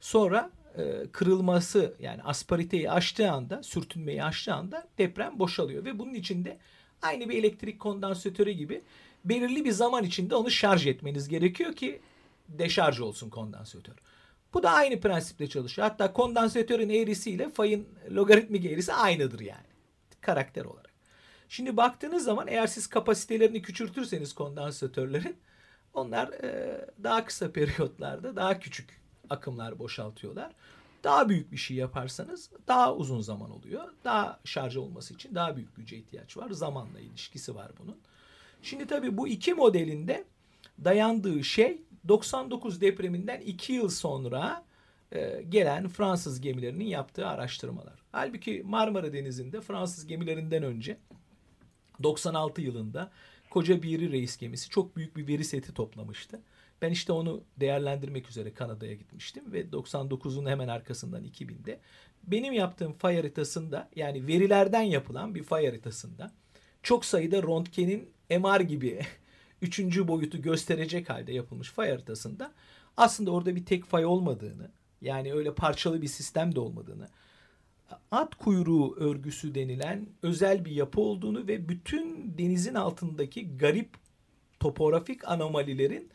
Sonra 0.00 0.50
e, 0.78 1.06
kırılması 1.12 1.94
yani 2.00 2.22
aspariteyi 2.22 2.90
aştığı 2.90 3.30
anda, 3.30 3.62
sürtünmeyi 3.62 4.24
aştığı 4.24 4.54
anda 4.54 4.88
deprem 4.98 5.38
boşalıyor 5.38 5.84
ve 5.84 5.98
bunun 5.98 6.14
içinde 6.14 6.58
aynı 7.02 7.28
bir 7.28 7.38
elektrik 7.38 7.80
kondansatörü 7.80 8.50
gibi 8.50 8.82
belirli 9.24 9.64
bir 9.64 9.72
zaman 9.72 10.04
içinde 10.04 10.34
onu 10.34 10.50
şarj 10.50 10.86
etmeniz 10.86 11.28
gerekiyor 11.28 11.72
ki 11.72 12.00
deşarj 12.48 13.00
olsun 13.00 13.30
kondansatör. 13.30 13.94
Bu 14.54 14.62
da 14.62 14.70
aynı 14.70 15.00
prensiple 15.00 15.48
çalışıyor. 15.48 15.88
Hatta 15.88 16.12
kondansatörün 16.12 16.88
eğrisiyle 16.88 17.50
fayın 17.50 17.88
logaritmik 18.10 18.64
eğrisi 18.64 18.92
aynıdır 18.92 19.40
yani. 19.40 19.70
Karakter 20.20 20.64
olarak. 20.64 20.90
Şimdi 21.48 21.76
baktığınız 21.76 22.24
zaman 22.24 22.48
eğer 22.48 22.66
siz 22.66 22.86
kapasitelerini 22.86 23.62
küçültürseniz 23.62 24.32
kondansatörlerin 24.32 25.36
onlar 25.94 26.28
e, 26.28 26.80
daha 27.02 27.24
kısa 27.24 27.52
periyotlarda 27.52 28.36
daha 28.36 28.58
küçük 28.58 29.00
akımlar 29.30 29.78
boşaltıyorlar. 29.78 30.52
Daha 31.04 31.28
büyük 31.28 31.52
bir 31.52 31.56
şey 31.56 31.76
yaparsanız 31.76 32.50
daha 32.68 32.94
uzun 32.94 33.20
zaman 33.20 33.50
oluyor. 33.50 33.84
Daha 34.04 34.40
şarj 34.44 34.76
olması 34.76 35.14
için 35.14 35.34
daha 35.34 35.56
büyük 35.56 35.76
güce 35.76 35.96
ihtiyaç 35.96 36.36
var. 36.36 36.50
Zamanla 36.50 37.00
ilişkisi 37.00 37.54
var 37.54 37.72
bunun. 37.82 37.96
Şimdi 38.62 38.86
tabii 38.86 39.16
bu 39.16 39.28
iki 39.28 39.54
modelinde 39.54 40.24
dayandığı 40.84 41.44
şey 41.44 41.82
99 42.08 42.80
depreminden 42.80 43.40
2 43.40 43.72
yıl 43.72 43.88
sonra 43.88 44.64
e, 45.12 45.42
gelen 45.48 45.88
Fransız 45.88 46.40
gemilerinin 46.40 46.84
yaptığı 46.84 47.26
araştırmalar. 47.26 48.02
Halbuki 48.12 48.62
Marmara 48.66 49.12
Denizi'nde 49.12 49.60
Fransız 49.60 50.06
gemilerinden 50.06 50.62
önce 50.62 50.98
96 52.02 52.60
yılında 52.60 53.10
Koca 53.50 53.82
Biri 53.82 54.12
Reis 54.12 54.36
gemisi 54.36 54.68
çok 54.68 54.96
büyük 54.96 55.16
bir 55.16 55.28
veri 55.28 55.44
seti 55.44 55.74
toplamıştı. 55.74 56.40
Ben 56.82 56.90
işte 56.90 57.12
onu 57.12 57.44
değerlendirmek 57.56 58.28
üzere 58.28 58.54
Kanada'ya 58.54 58.94
gitmiştim 58.94 59.52
ve 59.52 59.64
99'un 59.64 60.46
hemen 60.46 60.68
arkasından 60.68 61.24
2000'de 61.24 61.80
benim 62.24 62.52
yaptığım 62.52 62.92
fay 62.92 63.16
haritasında 63.16 63.88
yani 63.96 64.26
verilerden 64.26 64.82
yapılan 64.82 65.34
bir 65.34 65.42
fay 65.42 65.66
haritasında 65.66 66.32
çok 66.82 67.04
sayıda 67.04 67.42
röntgenin 67.42 68.10
MR 68.30 68.60
gibi 68.60 69.00
üçüncü 69.62 70.08
boyutu 70.08 70.42
gösterecek 70.42 71.10
halde 71.10 71.32
yapılmış 71.32 71.70
fay 71.70 71.90
haritasında 71.90 72.52
aslında 72.96 73.30
orada 73.30 73.56
bir 73.56 73.64
tek 73.64 73.84
fay 73.84 74.04
olmadığını 74.04 74.70
yani 75.00 75.32
öyle 75.32 75.54
parçalı 75.54 76.02
bir 76.02 76.08
sistem 76.08 76.54
de 76.54 76.60
olmadığını 76.60 77.08
at 78.10 78.34
kuyruğu 78.34 78.96
örgüsü 78.96 79.54
denilen 79.54 80.06
özel 80.22 80.64
bir 80.64 80.70
yapı 80.70 81.00
olduğunu 81.00 81.46
ve 81.48 81.68
bütün 81.68 82.34
denizin 82.38 82.74
altındaki 82.74 83.56
garip 83.56 83.88
topografik 84.60 85.28
anomalilerin 85.28 86.10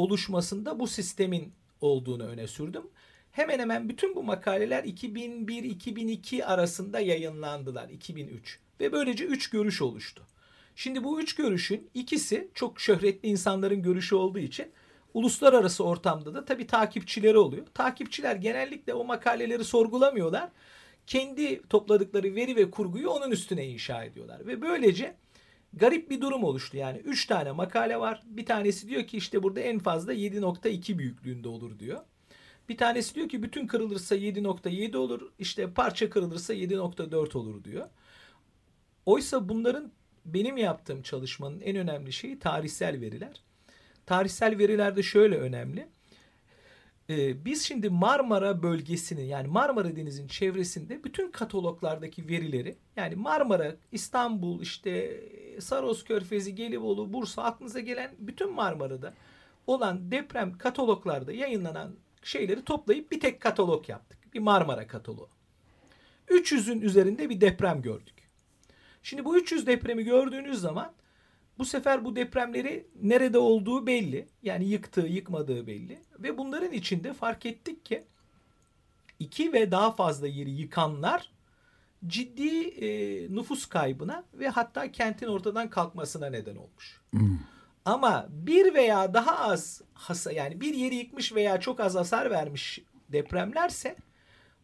oluşmasında 0.00 0.80
bu 0.80 0.86
sistemin 0.86 1.52
olduğunu 1.80 2.24
öne 2.24 2.46
sürdüm. 2.46 2.82
Hemen 3.32 3.58
hemen 3.58 3.88
bütün 3.88 4.16
bu 4.16 4.22
makaleler 4.22 4.84
2001-2002 4.84 6.44
arasında 6.44 7.00
yayınlandılar 7.00 7.88
2003 7.88 8.58
ve 8.80 8.92
böylece 8.92 9.24
üç 9.24 9.50
görüş 9.50 9.82
oluştu. 9.82 10.26
Şimdi 10.76 11.04
bu 11.04 11.20
üç 11.20 11.34
görüşün 11.34 11.90
ikisi 11.94 12.48
çok 12.54 12.80
şöhretli 12.80 13.28
insanların 13.28 13.82
görüşü 13.82 14.14
olduğu 14.14 14.38
için 14.38 14.66
uluslararası 15.14 15.84
ortamda 15.84 16.34
da 16.34 16.44
tabii 16.44 16.66
takipçileri 16.66 17.38
oluyor. 17.38 17.66
Takipçiler 17.74 18.36
genellikle 18.36 18.94
o 18.94 19.04
makaleleri 19.04 19.64
sorgulamıyorlar. 19.64 20.48
kendi 21.06 21.62
topladıkları 21.68 22.34
veri 22.34 22.56
ve 22.56 22.70
kurguyu 22.70 23.10
onun 23.10 23.30
üstüne 23.30 23.66
inşa 23.66 24.04
ediyorlar. 24.04 24.46
Ve 24.46 24.62
böylece 24.62 25.14
garip 25.72 26.10
bir 26.10 26.20
durum 26.20 26.44
oluştu. 26.44 26.76
Yani 26.76 26.98
3 26.98 27.26
tane 27.26 27.52
makale 27.52 28.00
var. 28.00 28.22
Bir 28.26 28.46
tanesi 28.46 28.88
diyor 28.88 29.06
ki 29.06 29.16
işte 29.16 29.42
burada 29.42 29.60
en 29.60 29.78
fazla 29.78 30.14
7.2 30.14 30.98
büyüklüğünde 30.98 31.48
olur 31.48 31.78
diyor. 31.78 32.00
Bir 32.68 32.76
tanesi 32.76 33.14
diyor 33.14 33.28
ki 33.28 33.42
bütün 33.42 33.66
kırılırsa 33.66 34.16
7.7 34.16 34.96
olur. 34.96 35.32
İşte 35.38 35.70
parça 35.70 36.10
kırılırsa 36.10 36.54
7.4 36.54 37.38
olur 37.38 37.64
diyor. 37.64 37.88
Oysa 39.06 39.48
bunların 39.48 39.92
benim 40.24 40.56
yaptığım 40.56 41.02
çalışmanın 41.02 41.60
en 41.60 41.76
önemli 41.76 42.12
şeyi 42.12 42.38
tarihsel 42.38 43.00
veriler. 43.00 43.42
Tarihsel 44.06 44.58
veriler 44.58 44.96
de 44.96 45.02
şöyle 45.02 45.38
önemli. 45.38 45.88
Ee, 47.10 47.44
biz 47.44 47.62
şimdi 47.62 47.90
Marmara 47.90 48.62
bölgesinin 48.62 49.24
yani 49.24 49.48
Marmara 49.48 49.96
Denizi'nin 49.96 50.28
çevresinde 50.28 51.04
bütün 51.04 51.30
kataloglardaki 51.30 52.28
verileri 52.28 52.76
yani 52.96 53.14
Marmara, 53.14 53.76
İstanbul, 53.92 54.62
işte 54.62 55.20
Saros 55.60 56.04
Körfezi, 56.04 56.54
Gelibolu, 56.54 57.12
Bursa 57.12 57.42
aklınıza 57.42 57.80
gelen 57.80 58.10
bütün 58.18 58.52
Marmara'da 58.52 59.14
olan 59.66 60.10
deprem 60.10 60.58
kataloglarda 60.58 61.32
yayınlanan 61.32 61.94
şeyleri 62.22 62.64
toplayıp 62.64 63.12
bir 63.12 63.20
tek 63.20 63.40
katalog 63.40 63.88
yaptık. 63.88 64.34
Bir 64.34 64.40
Marmara 64.40 64.86
kataloğu. 64.86 65.28
300'ün 66.28 66.80
üzerinde 66.80 67.30
bir 67.30 67.40
deprem 67.40 67.82
gördük. 67.82 68.14
Şimdi 69.02 69.24
bu 69.24 69.36
300 69.36 69.66
depremi 69.66 70.04
gördüğünüz 70.04 70.60
zaman 70.60 70.92
bu 71.60 71.64
sefer 71.64 72.04
bu 72.04 72.16
depremleri 72.16 72.86
nerede 73.02 73.38
olduğu 73.38 73.86
belli. 73.86 74.28
Yani 74.42 74.64
yıktığı, 74.64 75.06
yıkmadığı 75.06 75.66
belli. 75.66 75.98
Ve 76.18 76.38
bunların 76.38 76.72
içinde 76.72 77.12
fark 77.12 77.46
ettik 77.46 77.84
ki 77.84 78.04
iki 79.18 79.52
ve 79.52 79.70
daha 79.70 79.92
fazla 79.92 80.26
yeri 80.26 80.50
yıkanlar 80.50 81.30
ciddi 82.06 82.68
e, 82.68 82.88
nüfus 83.34 83.66
kaybına 83.66 84.24
ve 84.34 84.48
hatta 84.48 84.92
kentin 84.92 85.26
ortadan 85.26 85.70
kalkmasına 85.70 86.30
neden 86.30 86.56
olmuş. 86.56 87.00
Hmm. 87.10 87.38
Ama 87.84 88.26
bir 88.30 88.74
veya 88.74 89.14
daha 89.14 89.38
az 89.38 89.82
hasa 89.94 90.32
yani 90.32 90.60
bir 90.60 90.74
yeri 90.74 90.94
yıkmış 90.94 91.34
veya 91.34 91.60
çok 91.60 91.80
az 91.80 91.94
hasar 91.94 92.30
vermiş 92.30 92.80
depremlerse 93.08 93.96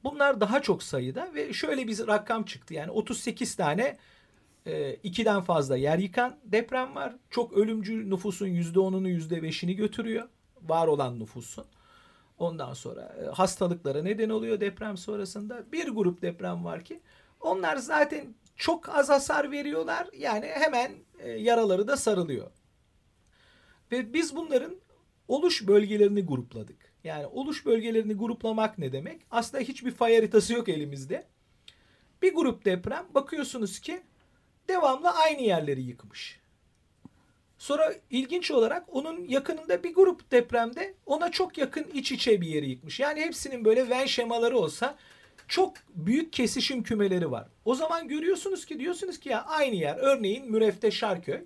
bunlar 0.05 0.41
daha 0.41 0.63
çok 0.63 0.83
sayıda 0.83 1.35
ve 1.35 1.53
şöyle 1.53 1.87
bir 1.87 2.07
rakam 2.07 2.45
çıktı. 2.45 2.75
Yani 2.75 2.91
38 2.91 3.55
tane 3.55 3.97
e, 4.67 4.95
ikiden 4.95 5.41
fazla 5.41 5.77
yer 5.77 5.99
yıkan 5.99 6.37
deprem 6.45 6.95
var. 6.95 7.17
Çok 7.31 7.53
ölümcül 7.53 8.07
nüfusun 8.07 8.47
%10'unu 8.47 9.09
%5'ini 9.09 9.73
götürüyor. 9.73 10.29
Var 10.63 10.87
olan 10.87 11.21
nüfusun. 11.21 11.65
Ondan 12.39 12.75
sonra 12.75 13.17
e, 13.23 13.25
hastalıklara 13.25 14.03
neden 14.03 14.31
oluyor 14.31 14.61
deprem 14.61 14.97
sonrasında. 14.97 15.73
Bir 15.73 15.89
grup 15.89 16.23
deprem 16.23 16.65
var 16.65 16.85
ki 16.85 17.01
onlar 17.41 17.77
zaten 17.77 18.35
çok 18.57 18.89
az 18.89 19.09
hasar 19.09 19.51
veriyorlar. 19.51 20.09
Yani 20.19 20.47
hemen 20.47 20.93
e, 21.19 21.31
yaraları 21.31 21.89
da 21.89 21.97
sarılıyor. 21.97 22.51
Ve 23.93 24.13
biz 24.13 24.37
bunların 24.37 24.77
oluş 25.29 25.67
bölgelerini 25.67 26.23
grupladık. 26.23 26.93
Yani 27.05 27.27
oluş 27.27 27.67
bölgelerini 27.67 28.15
gruplamak 28.15 28.79
ne 28.79 28.93
demek? 28.93 29.23
Aslında 29.31 29.63
hiçbir 29.65 29.91
fay 29.91 30.15
haritası 30.15 30.53
yok 30.53 30.69
elimizde. 30.69 31.27
Bir 32.23 32.35
grup 32.35 32.65
deprem 32.65 33.07
bakıyorsunuz 33.15 33.81
ki 33.81 34.03
devamlı 34.69 35.11
aynı 35.11 35.43
yerleri 35.43 35.83
yıkmış. 35.83 36.41
Sonra 37.59 37.95
ilginç 38.11 38.51
olarak 38.51 38.85
onun 38.89 39.25
yakınında 39.25 39.83
bir 39.83 39.95
grup 39.95 40.31
depremde 40.31 40.95
ona 41.07 41.31
çok 41.31 41.59
yakın 41.59 41.85
iç 41.95 42.13
içe 42.13 42.41
bir 42.41 42.47
yeri 42.47 42.71
yıkmış. 42.71 43.01
Yani 43.01 43.21
hepsinin 43.21 43.65
böyle 43.65 43.91
Venn 43.91 44.07
şemaları 44.07 44.59
olsa 44.59 44.97
çok 45.49 45.75
büyük 45.95 46.33
kesişim 46.33 46.83
kümeleri 46.83 47.31
var. 47.31 47.49
O 47.65 47.75
zaman 47.75 48.09
görüyorsunuz 48.09 48.67
ki 48.67 48.79
diyorsunuz 48.79 49.21
ki 49.21 49.29
ya 49.29 49.45
aynı 49.45 49.75
yer 49.75 49.97
örneğin 49.97 50.51
Mürefte 50.51 50.91
Şarköy. 50.91 51.41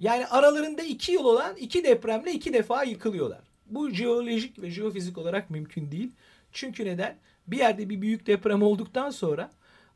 Yani 0.00 0.26
aralarında 0.26 0.82
iki 0.82 1.12
yıl 1.12 1.24
olan 1.24 1.56
iki 1.56 1.84
depremle 1.84 2.32
iki 2.32 2.52
defa 2.52 2.82
yıkılıyorlar. 2.82 3.40
Bu 3.66 3.90
jeolojik 3.90 4.62
ve 4.62 4.70
jeofizik 4.70 5.18
olarak 5.18 5.50
mümkün 5.50 5.90
değil. 5.90 6.10
Çünkü 6.52 6.84
neden? 6.84 7.16
Bir 7.46 7.58
yerde 7.58 7.88
bir 7.88 8.02
büyük 8.02 8.26
deprem 8.26 8.62
olduktan 8.62 9.10
sonra 9.10 9.50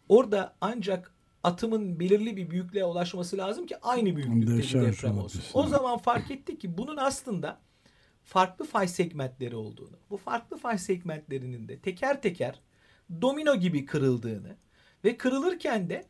orada 0.09 0.55
ancak 0.61 1.13
atımın 1.43 2.01
belirli 2.01 2.37
bir 2.37 2.51
büyüklüğe 2.51 2.85
ulaşması 2.85 3.39
lazım 3.39 3.67
ki 3.67 3.77
aynı 3.83 4.17
büyüklükte 4.17 4.79
bir 4.81 4.87
deprem 4.87 5.19
olsun. 5.19 5.43
O 5.55 5.67
zaman 5.67 5.99
fark 5.99 6.31
ettik 6.31 6.61
ki 6.61 6.79
bunun 6.79 6.97
aslında 6.97 7.61
farklı 8.25 8.65
fay 8.65 8.89
segmentleri 8.89 9.57
olduğunu, 9.57 9.97
bu 10.11 10.17
farklı 10.17 10.57
fay 10.57 10.79
segmentlerinin 10.79 11.69
de 11.69 11.79
teker 11.79 12.23
teker 12.23 12.61
domino 13.21 13.57
gibi 13.57 13.85
kırıldığını 13.85 14.57
ve 15.05 15.17
kırılırken 15.17 15.91
de 15.91 16.07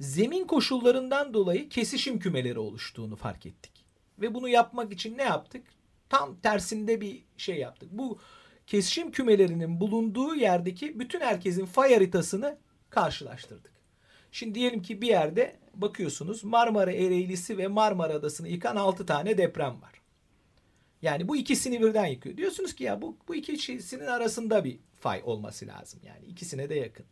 zemin 0.00 0.44
koşullarından 0.44 1.34
dolayı 1.34 1.68
kesişim 1.68 2.18
kümeleri 2.18 2.58
oluştuğunu 2.58 3.16
fark 3.16 3.46
ettik. 3.46 3.84
Ve 4.18 4.34
bunu 4.34 4.48
yapmak 4.48 4.92
için 4.92 5.18
ne 5.18 5.22
yaptık? 5.22 5.66
Tam 6.08 6.36
tersinde 6.40 7.00
bir 7.00 7.24
şey 7.36 7.56
yaptık. 7.56 7.88
Bu 7.92 8.18
kesişim 8.66 9.10
kümelerinin 9.10 9.80
bulunduğu 9.80 10.34
yerdeki 10.34 10.98
bütün 10.98 11.20
herkesin 11.20 11.66
fay 11.66 11.94
haritasını 11.94 12.58
karşılaştırdık. 12.90 13.75
Şimdi 14.36 14.54
diyelim 14.54 14.82
ki 14.82 15.02
bir 15.02 15.06
yerde 15.06 15.56
bakıyorsunuz 15.74 16.44
Marmara 16.44 16.92
Ereğlisi 16.92 17.58
ve 17.58 17.68
Marmara 17.68 18.14
Adası'nı 18.14 18.48
yıkan 18.48 18.76
6 18.76 19.06
tane 19.06 19.38
deprem 19.38 19.82
var. 19.82 20.02
Yani 21.02 21.28
bu 21.28 21.36
ikisini 21.36 21.82
birden 21.82 22.06
yıkıyor. 22.06 22.36
Diyorsunuz 22.36 22.74
ki 22.74 22.84
ya 22.84 23.02
bu, 23.02 23.16
bu 23.28 23.34
ikisinin 23.34 24.06
arasında 24.06 24.64
bir 24.64 24.78
fay 25.00 25.22
olması 25.24 25.66
lazım. 25.66 26.00
Yani 26.02 26.26
ikisine 26.26 26.68
de 26.68 26.74
yakın. 26.74 27.06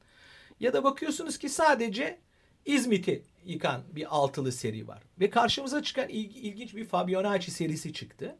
Ya 0.60 0.72
da 0.72 0.84
bakıyorsunuz 0.84 1.38
ki 1.38 1.48
sadece 1.48 2.18
İzmit'i 2.64 3.22
yıkan 3.44 3.82
bir 3.92 4.16
altılı 4.16 4.52
seri 4.52 4.88
var. 4.88 5.02
Ve 5.20 5.30
karşımıza 5.30 5.82
çıkan 5.82 6.08
il, 6.08 6.34
ilginç 6.34 6.74
bir 6.74 6.84
Fibonacci 6.84 7.50
serisi 7.50 7.92
çıktı. 7.92 8.36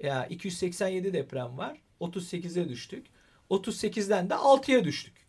Ya 0.00 0.26
287 0.26 1.12
deprem 1.12 1.58
var. 1.58 1.78
38'e 2.00 2.68
düştük. 2.68 3.06
38'den 3.50 4.30
de 4.30 4.34
6'ya 4.34 4.84
düştük. 4.84 5.23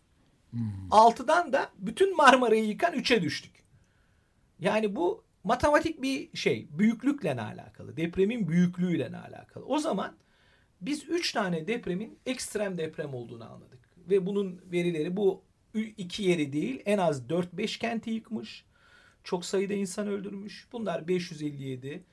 Hmm. 0.50 0.88
6'dan 0.90 1.52
da 1.52 1.70
bütün 1.78 2.16
Marmara'yı 2.16 2.64
yıkan 2.64 2.94
3'e 2.94 3.22
düştük. 3.22 3.64
Yani 4.58 4.96
bu 4.96 5.24
matematik 5.44 6.02
bir 6.02 6.36
şey. 6.36 6.68
Büyüklükle 6.70 7.40
alakalı. 7.40 7.96
Depremin 7.96 8.48
büyüklüğüyle 8.48 9.18
alakalı. 9.18 9.64
O 9.64 9.78
zaman 9.78 10.16
biz 10.80 11.08
3 11.08 11.32
tane 11.32 11.66
depremin 11.66 12.18
ekstrem 12.26 12.78
deprem 12.78 13.14
olduğunu 13.14 13.52
anladık. 13.52 13.80
Ve 13.96 14.26
bunun 14.26 14.60
verileri 14.72 15.16
bu 15.16 15.42
iki 15.74 16.22
yeri 16.22 16.52
değil 16.52 16.82
en 16.84 16.98
az 16.98 17.22
4-5 17.22 17.78
kenti 17.78 18.10
yıkmış. 18.10 18.64
Çok 19.24 19.44
sayıda 19.44 19.74
insan 19.74 20.08
öldürmüş. 20.08 20.68
Bunlar 20.72 21.08
557, 21.08 22.04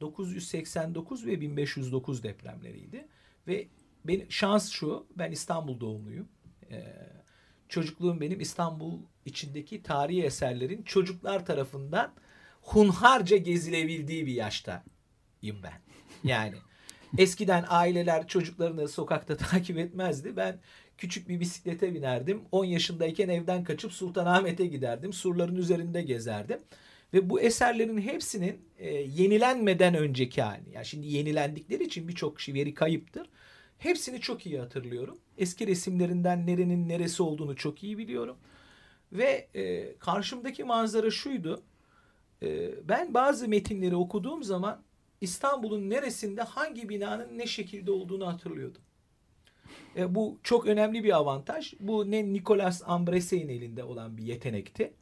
989 0.00 1.26
ve 1.26 1.40
1509 1.40 2.22
depremleriydi. 2.22 3.08
Ve 3.46 3.68
benim, 4.04 4.32
şans 4.32 4.70
şu 4.70 5.06
ben 5.16 5.32
İstanbul 5.32 5.80
doğumluyum. 5.80 6.28
Ee, 6.70 6.84
çocukluğum 7.70 8.20
benim 8.20 8.40
İstanbul 8.40 8.98
içindeki 9.24 9.82
tarihi 9.82 10.22
eserlerin 10.22 10.82
çocuklar 10.82 11.46
tarafından 11.46 12.12
hunharca 12.62 13.36
gezilebildiği 13.36 14.26
bir 14.26 14.32
yaştayım 14.32 14.82
ben. 15.42 15.80
Yani 16.24 16.54
eskiden 17.18 17.64
aileler 17.68 18.26
çocuklarını 18.26 18.88
sokakta 18.88 19.36
takip 19.50 19.78
etmezdi. 19.78 20.36
Ben 20.36 20.60
küçük 20.98 21.28
bir 21.28 21.40
bisiklete 21.40 21.94
binerdim. 21.94 22.42
10 22.52 22.64
yaşındayken 22.64 23.28
evden 23.28 23.64
kaçıp 23.64 23.92
Sultanahmet'e 23.92 24.66
giderdim. 24.66 25.12
Surların 25.12 25.56
üzerinde 25.56 26.02
gezerdim. 26.02 26.58
Ve 27.14 27.30
bu 27.30 27.40
eserlerin 27.40 28.00
hepsinin 28.00 28.60
e, 28.78 28.90
yenilenmeden 28.94 29.94
önceki 29.94 30.42
hali. 30.42 30.70
Yani 30.72 30.86
şimdi 30.86 31.06
yenilendikleri 31.06 31.84
için 31.84 32.08
birçok 32.08 32.40
şey 32.40 32.54
veri 32.54 32.74
kayıptır. 32.74 33.26
Hepsini 33.80 34.20
çok 34.20 34.46
iyi 34.46 34.58
hatırlıyorum. 34.58 35.18
Eski 35.38 35.66
resimlerinden 35.66 36.46
nerenin 36.46 36.88
neresi 36.88 37.22
olduğunu 37.22 37.56
çok 37.56 37.84
iyi 37.84 37.98
biliyorum. 37.98 38.36
Ve 39.12 39.48
e, 39.54 39.96
karşımdaki 39.98 40.64
manzara 40.64 41.10
şuydu. 41.10 41.62
E, 42.42 42.70
ben 42.88 43.14
bazı 43.14 43.48
metinleri 43.48 43.96
okuduğum 43.96 44.42
zaman 44.42 44.82
İstanbul'un 45.20 45.90
neresinde 45.90 46.42
hangi 46.42 46.88
binanın 46.88 47.38
ne 47.38 47.46
şekilde 47.46 47.90
olduğunu 47.90 48.26
hatırlıyordum. 48.26 48.82
E, 49.96 50.14
bu 50.14 50.38
çok 50.42 50.66
önemli 50.66 51.04
bir 51.04 51.16
avantaj. 51.16 51.74
Bu 51.80 52.10
ne 52.10 52.32
Nicolas 52.32 52.82
Ambrese'in 52.86 53.48
elinde 53.48 53.84
olan 53.84 54.16
bir 54.16 54.22
yetenekti. 54.22 54.92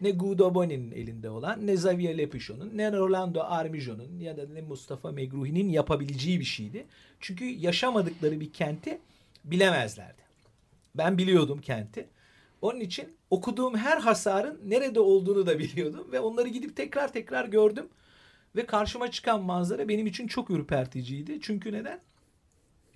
Ne 0.00 0.10
Guido 0.10 0.54
Boni'nin 0.54 0.92
elinde 0.92 1.30
olan, 1.30 1.66
ne 1.66 1.72
Xavier 1.72 2.18
Lepichon'un, 2.18 2.70
ne 2.74 2.92
Rolando 2.92 3.40
Armijo'nun 3.42 4.18
ya 4.20 4.36
da 4.36 4.46
ne 4.52 4.62
Mustafa 4.62 5.12
Megruhi'nin 5.12 5.68
yapabileceği 5.68 6.40
bir 6.40 6.44
şeydi. 6.44 6.86
Çünkü 7.20 7.44
yaşamadıkları 7.44 8.40
bir 8.40 8.52
kenti 8.52 8.98
bilemezlerdi. 9.44 10.22
Ben 10.94 11.18
biliyordum 11.18 11.60
kenti. 11.60 12.08
Onun 12.62 12.80
için 12.80 13.16
okuduğum 13.30 13.76
her 13.76 13.98
hasarın 13.98 14.60
nerede 14.64 15.00
olduğunu 15.00 15.46
da 15.46 15.58
biliyordum 15.58 16.12
ve 16.12 16.20
onları 16.20 16.48
gidip 16.48 16.76
tekrar 16.76 17.12
tekrar 17.12 17.44
gördüm. 17.44 17.88
Ve 18.56 18.66
karşıma 18.66 19.10
çıkan 19.10 19.42
manzara 19.42 19.88
benim 19.88 20.06
için 20.06 20.26
çok 20.26 20.50
ürperticiydi. 20.50 21.38
Çünkü 21.42 21.72
neden? 21.72 22.00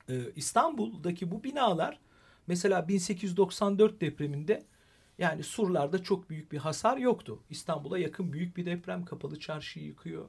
Ee, 0.09 0.15
İstanbul'daki 0.37 1.31
bu 1.31 1.45
binalar 1.45 1.99
mesela 2.47 2.89
1894 2.89 4.01
depreminde 4.01 4.63
Yani 5.19 5.43
surlarda 5.43 6.03
çok 6.03 6.31
büyük 6.31 6.53
bir 6.53 6.59
hasar 6.59 6.97
yoktu. 6.97 7.43
İstanbul'a 7.51 7.99
yakın 7.99 8.33
büyük 8.33 8.57
bir 8.57 8.67
deprem 8.67 9.05
kapalı 9.05 9.39
çarşıyı 9.39 9.87
yıkıyor. 9.87 10.29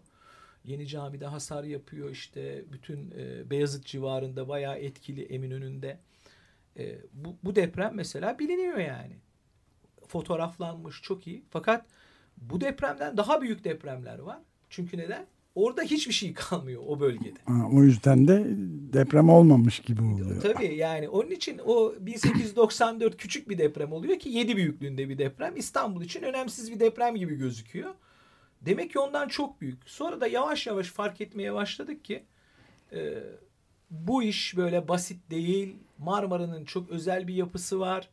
Yeni 0.66 0.88
Cami'de 0.88 1.26
hasar 1.26 1.64
yapıyor 1.64 2.10
işte 2.10 2.66
bütün 2.72 3.12
e, 3.12 3.50
Beyazıt 3.50 3.86
civarında 3.86 4.48
bayağı 4.48 4.78
etkili 4.78 5.24
Eminönü'nde. 5.24 6.00
E, 6.78 6.98
bu, 7.14 7.36
bu 7.44 7.56
deprem 7.56 7.96
mesela 7.96 8.40
biliniyor 8.40 8.78
yani. 8.78 9.16
Fotoğraflanmış 10.08 11.02
çok 11.02 11.28
iyi. 11.28 11.44
Fakat 11.50 11.86
bu 12.38 12.62
depremden 12.62 13.18
daha 13.18 13.42
büyük 13.42 13.64
depremler 13.64 14.20
var. 14.20 14.40
Çünkü 14.70 14.98
neden? 14.98 15.28
Orada 15.56 15.82
hiçbir 15.82 16.14
şey 16.14 16.34
kalmıyor 16.50 16.84
o 16.88 17.00
bölgede. 17.00 17.40
Ha, 17.46 17.70
o 17.74 17.84
yüzden 17.84 18.28
de 18.28 18.46
deprem 18.94 19.30
olmamış 19.30 19.80
gibi 19.80 20.02
oluyor. 20.02 20.42
Tabii 20.42 20.76
yani 20.76 21.10
onun 21.10 21.32
için 21.32 21.62
o 21.66 21.94
1894 22.00 23.18
küçük 23.18 23.50
bir 23.50 23.58
deprem 23.58 23.94
oluyor 23.94 24.20
ki 24.20 24.30
7 24.30 24.58
büyüklüğünde 24.58 25.10
bir 25.10 25.18
deprem. 25.18 25.56
İstanbul 25.56 26.02
için 26.02 26.24
önemsiz 26.24 26.72
bir 26.72 26.80
deprem 26.80 27.16
gibi 27.16 27.36
gözüküyor. 27.36 27.94
Demek 28.62 28.92
ki 28.92 29.00
ondan 29.00 29.28
çok 29.28 29.62
büyük. 29.62 29.90
Sonra 29.90 30.22
da 30.22 30.28
yavaş 30.28 30.68
yavaş 30.68 30.88
fark 30.88 31.22
etmeye 31.22 31.54
başladık 31.54 32.06
ki 32.06 32.24
e, 32.94 33.14
bu 33.92 34.24
iş 34.24 34.58
böyle 34.58 34.88
basit 34.88 35.32
değil. 35.32 35.76
Marmara'nın 35.98 36.66
çok 36.66 36.90
özel 36.90 37.28
bir 37.28 37.34
yapısı 37.34 37.80
var. 37.80 38.10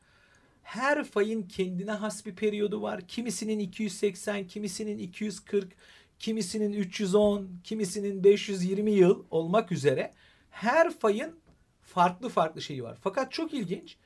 Her 0.62 1.04
fayın 1.04 1.42
kendine 1.42 1.92
has 1.92 2.26
bir 2.26 2.34
periyodu 2.34 2.82
var. 2.82 3.00
Kimisinin 3.08 3.58
280, 3.58 4.46
kimisinin 4.46 4.98
240, 4.98 5.72
kimisinin 6.20 6.72
310, 6.72 7.48
kimisinin 7.64 8.24
520 8.24 8.90
yıl 8.90 9.24
olmak 9.30 9.72
üzere 9.72 10.12
her 10.50 10.90
fayın 10.90 11.38
farklı 11.82 12.28
farklı 12.28 12.62
şeyi 12.62 12.82
var. 12.82 12.98
Fakat 13.00 13.32
çok 13.32 13.54
ilginç. 13.54 13.96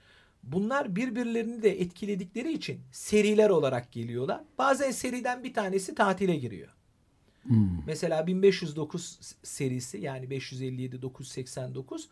Bunlar 0.42 0.96
birbirlerini 0.96 1.62
de 1.62 1.81
etkiledikleri 1.81 2.53
için 2.53 2.81
seriler 2.92 3.50
olarak 3.50 3.92
geliyorlar. 3.92 4.40
Bazen 4.59 4.90
seriden 4.90 5.44
bir 5.44 5.55
tanesi 5.55 5.94
tatile 5.94 6.37
giriyor. 6.37 6.68
Hmm. 7.42 7.87
Mesela 7.87 8.27
1509 8.27 9.18
serisi 9.42 9.98
yani 9.98 10.31
557 10.31 11.03
989 11.03 12.09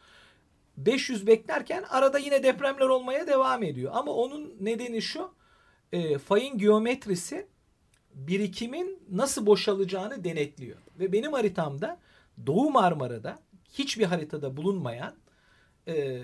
500 0.77 1.27
beklerken 1.27 1.83
arada 1.83 2.19
yine 2.19 2.43
depremler 2.43 2.87
olmaya 2.87 3.27
devam 3.27 3.63
ediyor. 3.63 3.93
Ama 3.95 4.13
onun 4.13 4.55
nedeni 4.61 5.03
şu 5.03 5.31
e, 5.93 6.19
fayın 6.19 6.59
geometrisi 6.59 7.47
birikimin 8.15 8.99
nasıl 9.11 9.47
boşalacağını 9.47 10.25
denetliyor. 10.25 10.79
Ve 10.99 11.13
benim 11.13 11.33
haritamda 11.33 11.99
Doğu 12.47 12.71
Marmara'da 12.71 13.39
hiçbir 13.73 14.05
haritada 14.05 14.57
bulunmayan 14.57 15.15
e, 15.89 16.23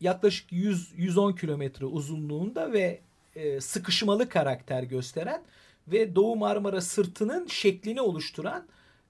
yaklaşık 0.00 0.52
100-110 0.52 1.40
kilometre 1.40 1.86
uzunluğunda 1.86 2.72
ve 2.72 3.00
e, 3.36 3.60
sıkışmalı 3.60 4.28
karakter 4.28 4.82
gösteren 4.82 5.42
ve 5.88 6.14
Doğu 6.14 6.36
Marmara 6.36 6.80
sırtının 6.80 7.46
şeklini 7.46 8.00
oluşturan 8.00 8.66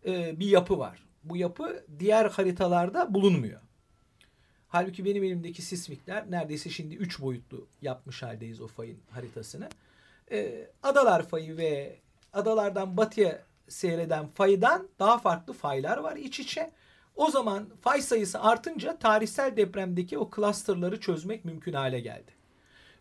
e, 0.06 0.40
bir 0.40 0.46
yapı 0.46 0.78
var. 0.78 1.02
Bu 1.24 1.36
yapı 1.36 1.84
diğer 1.98 2.24
haritalarda 2.24 3.14
bulunmuyor. 3.14 3.60
Halbuki 4.68 5.04
benim 5.04 5.24
elimdeki 5.24 5.62
sismikler 5.62 6.30
neredeyse 6.30 6.70
şimdi 6.70 6.94
3 6.94 7.20
boyutlu 7.20 7.66
yapmış 7.82 8.22
haldeyiz 8.22 8.60
o 8.60 8.66
fayın 8.66 8.98
haritasını. 9.10 9.68
E, 10.30 10.70
adalar 10.82 11.28
fayı 11.28 11.56
ve 11.56 11.98
adalardan 12.32 12.96
batıya 12.96 13.42
seyreden 13.68 14.26
faydan 14.26 14.88
daha 14.98 15.18
farklı 15.18 15.52
faylar 15.52 15.98
var 15.98 16.16
iç 16.16 16.40
içe. 16.40 16.70
O 17.16 17.30
zaman 17.30 17.68
fay 17.80 18.02
sayısı 18.02 18.40
artınca 18.40 18.98
tarihsel 18.98 19.56
depremdeki 19.56 20.18
o 20.18 20.30
clusterları 20.36 21.00
çözmek 21.00 21.44
mümkün 21.44 21.72
hale 21.72 22.00
geldi. 22.00 22.32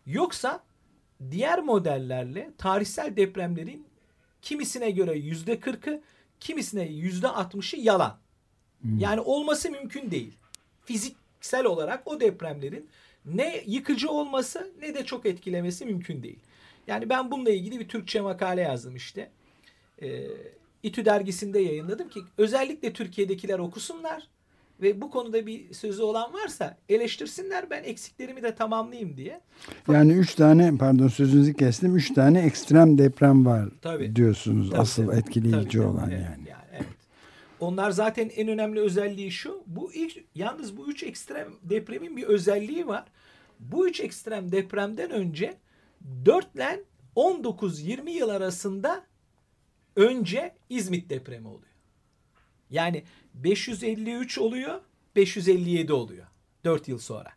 Yoksa 0.06 0.60
diğer 1.30 1.58
modellerle 1.58 2.50
tarihsel 2.58 3.16
depremlerin 3.16 3.86
kimisine 4.42 4.90
göre 4.90 5.18
yüzde 5.18 5.60
kırkı, 5.60 6.02
kimisine 6.40 6.82
yüzde 6.82 7.28
altmışı 7.28 7.76
yalan. 7.76 8.18
Hmm. 8.80 8.98
Yani 8.98 9.20
olması 9.20 9.70
mümkün 9.70 10.10
değil. 10.10 10.36
Fiziksel 10.84 11.64
olarak 11.64 12.02
o 12.06 12.20
depremlerin 12.20 12.88
ne 13.24 13.62
yıkıcı 13.66 14.10
olması 14.10 14.72
ne 14.80 14.94
de 14.94 15.04
çok 15.04 15.26
etkilemesi 15.26 15.84
mümkün 15.84 16.22
değil. 16.22 16.38
Yani 16.86 17.08
ben 17.08 17.30
bununla 17.30 17.50
ilgili 17.50 17.80
bir 17.80 17.88
Türkçe 17.88 18.20
makale 18.20 18.60
yazdım 18.60 18.96
işte. 18.96 19.30
Ee, 20.02 20.26
İTÜ 20.82 21.04
dergisinde 21.04 21.58
yayınladım 21.58 22.08
ki 22.08 22.20
özellikle 22.38 22.92
Türkiye'dekiler 22.92 23.58
okusunlar 23.58 24.28
ve 24.82 25.00
bu 25.00 25.10
konuda 25.10 25.46
bir 25.46 25.74
sözü 25.74 26.02
olan 26.02 26.32
varsa 26.32 26.76
eleştirsinler 26.88 27.70
ben 27.70 27.84
eksiklerimi 27.84 28.42
de 28.42 28.54
tamamlayayım 28.54 29.16
diye. 29.16 29.40
Yani 29.92 30.12
üç 30.12 30.34
tane 30.34 30.76
pardon 30.78 31.08
sözünüzü 31.08 31.54
kestim 31.54 31.96
üç 31.96 32.14
tane 32.14 32.40
ekstrem 32.40 32.98
deprem 32.98 33.46
var 33.46 33.68
tabii, 33.82 34.16
diyorsunuz 34.16 34.70
tabii, 34.70 34.80
asıl 34.80 35.06
tabii, 35.06 35.16
etkileyici 35.16 35.78
tabii, 35.78 35.86
olan 35.86 36.10
evet, 36.10 36.22
yani. 36.22 36.48
yani 36.48 36.64
evet. 36.72 36.86
Onlar 37.60 37.90
zaten 37.90 38.30
en 38.36 38.48
önemli 38.48 38.80
özelliği 38.80 39.30
şu. 39.30 39.62
Bu 39.66 39.92
ilk, 39.92 40.24
yalnız 40.34 40.76
bu 40.76 40.90
üç 40.90 41.02
ekstrem 41.02 41.48
depremin 41.62 42.16
bir 42.16 42.22
özelliği 42.22 42.86
var. 42.86 43.04
Bu 43.60 43.88
üç 43.88 44.00
ekstrem 44.00 44.52
depremden 44.52 45.10
önce 45.10 45.54
4 46.24 46.54
ile 46.54 46.84
19-20 47.16 48.10
yıl 48.10 48.28
arasında 48.28 49.06
önce 49.96 50.54
İzmit 50.68 51.10
depremi 51.10 51.48
oluyor. 51.48 51.74
Yani 52.70 53.04
553 53.34 54.38
oluyor, 54.38 54.80
557 55.16 55.92
oluyor. 55.92 56.26
4 56.64 56.88
yıl 56.88 56.98
sonra. 56.98 57.32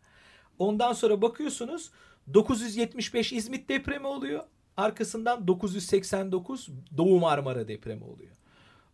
Ondan 0.58 0.92
sonra 0.92 1.22
bakıyorsunuz 1.22 1.90
975 2.34 3.32
İzmit 3.32 3.68
depremi 3.68 4.06
oluyor. 4.06 4.44
Arkasından 4.76 5.48
989 5.48 6.68
Doğu 6.96 7.20
Marmara 7.20 7.68
depremi 7.68 8.04
oluyor. 8.04 8.32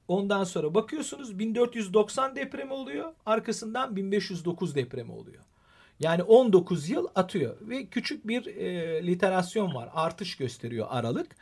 Ondan 0.09 0.45
sonra 0.45 0.75
bakıyorsunuz 0.75 1.39
1490 1.39 2.37
depremi 2.37 2.73
oluyor. 2.73 3.13
Arkasından 3.27 3.97
1509 3.97 4.75
depremi 4.75 5.13
oluyor. 5.13 5.43
Yani 6.01 6.23
19 6.23 6.89
yıl 6.91 7.09
atıyor 7.15 7.57
ve 7.61 7.87
küçük 7.87 8.29
bir 8.29 8.47
e, 8.47 9.07
literasyon 9.07 9.75
var. 9.75 9.91
Artış 9.95 10.37
gösteriyor 10.37 10.87
aralık. 10.91 11.37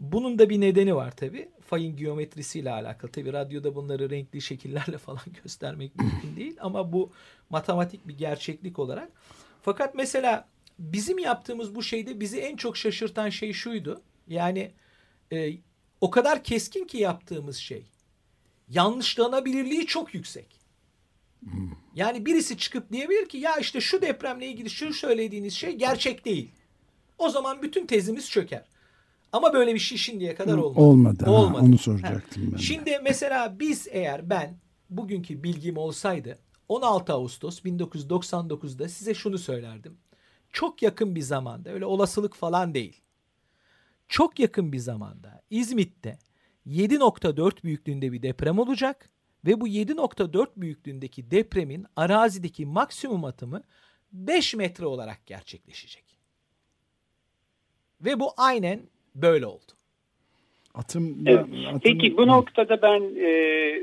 Bunun 0.00 0.38
da 0.38 0.50
bir 0.50 0.60
nedeni 0.60 0.94
var 0.96 1.16
tabi. 1.16 1.48
Fayın 1.60 1.96
geometrisiyle 1.96 2.70
alakalı. 2.70 3.10
Tabi 3.10 3.32
radyoda 3.32 3.74
bunları 3.74 4.10
renkli 4.10 4.40
şekillerle 4.42 4.98
falan 5.06 5.22
göstermek 5.42 5.96
mümkün 5.96 6.36
değil. 6.36 6.56
Ama 6.60 6.92
bu 6.92 7.10
matematik 7.50 8.08
bir 8.08 8.18
gerçeklik 8.18 8.78
olarak. 8.78 9.08
Fakat 9.62 9.94
mesela 9.94 10.48
bizim 10.78 11.18
yaptığımız 11.18 11.74
bu 11.74 11.82
şeyde 11.82 12.20
bizi 12.20 12.40
en 12.40 12.56
çok 12.56 12.76
şaşırtan 12.76 13.28
şey 13.28 13.52
şuydu. 13.52 14.02
Yani 14.28 14.72
e, 15.32 15.52
o 16.00 16.10
kadar 16.10 16.44
keskin 16.44 16.84
ki 16.84 16.98
yaptığımız 16.98 17.56
şey. 17.56 17.86
Yanlışlanabilirliği 18.68 19.86
çok 19.86 20.14
yüksek. 20.14 20.60
Yani 21.94 22.26
birisi 22.26 22.58
çıkıp 22.58 22.92
diyebilir 22.92 23.28
ki 23.28 23.38
ya 23.38 23.56
işte 23.56 23.80
şu 23.80 24.02
depremle 24.02 24.46
ilgili 24.46 24.70
şu 24.70 24.94
söylediğiniz 24.94 25.54
şey 25.54 25.72
gerçek 25.72 26.24
değil. 26.24 26.50
O 27.18 27.28
zaman 27.28 27.62
bütün 27.62 27.86
tezimiz 27.86 28.30
çöker. 28.30 28.64
Ama 29.32 29.52
böyle 29.52 29.74
bir 29.74 29.78
şey 29.78 29.98
şimdiye 29.98 30.34
kadar 30.34 30.56
olmadı. 30.56 30.80
Olmadı. 30.80 31.30
olmadı. 31.30 31.58
Ha, 31.58 31.64
onu 31.64 31.78
soracaktım 31.78 32.46
ha. 32.46 32.48
ben. 32.52 32.56
Şimdi 32.56 32.98
mesela 33.04 33.58
biz 33.58 33.88
eğer 33.90 34.30
ben 34.30 34.56
bugünkü 34.90 35.42
bilgim 35.42 35.76
olsaydı 35.76 36.38
16 36.68 37.12
Ağustos 37.12 37.60
1999'da 37.60 38.88
size 38.88 39.14
şunu 39.14 39.38
söylerdim. 39.38 39.98
Çok 40.52 40.82
yakın 40.82 41.14
bir 41.14 41.20
zamanda 41.20 41.70
öyle 41.70 41.86
olasılık 41.86 42.34
falan 42.34 42.74
değil. 42.74 43.00
Çok 44.08 44.38
yakın 44.38 44.72
bir 44.72 44.78
zamanda 44.78 45.42
İzmit'te 45.50 46.18
7.4 46.66 47.62
büyüklüğünde 47.64 48.12
bir 48.12 48.22
deprem 48.22 48.58
olacak 48.58 49.10
ve 49.46 49.60
bu 49.60 49.68
7.4 49.68 50.46
büyüklüğündeki 50.56 51.30
depremin 51.30 51.86
arazideki 51.96 52.66
maksimum 52.66 53.24
atımı 53.24 53.62
5 54.12 54.54
metre 54.54 54.86
olarak 54.86 55.26
gerçekleşecek. 55.26 56.04
Ve 58.00 58.20
bu 58.20 58.30
aynen 58.36 58.80
böyle 59.14 59.46
oldu. 59.46 59.72
Atım, 60.74 61.24
evet. 61.26 61.46
atım... 61.66 61.80
Peki 61.82 62.16
bu 62.16 62.26
noktada 62.26 62.82
ben 62.82 63.00
e, 63.16 63.28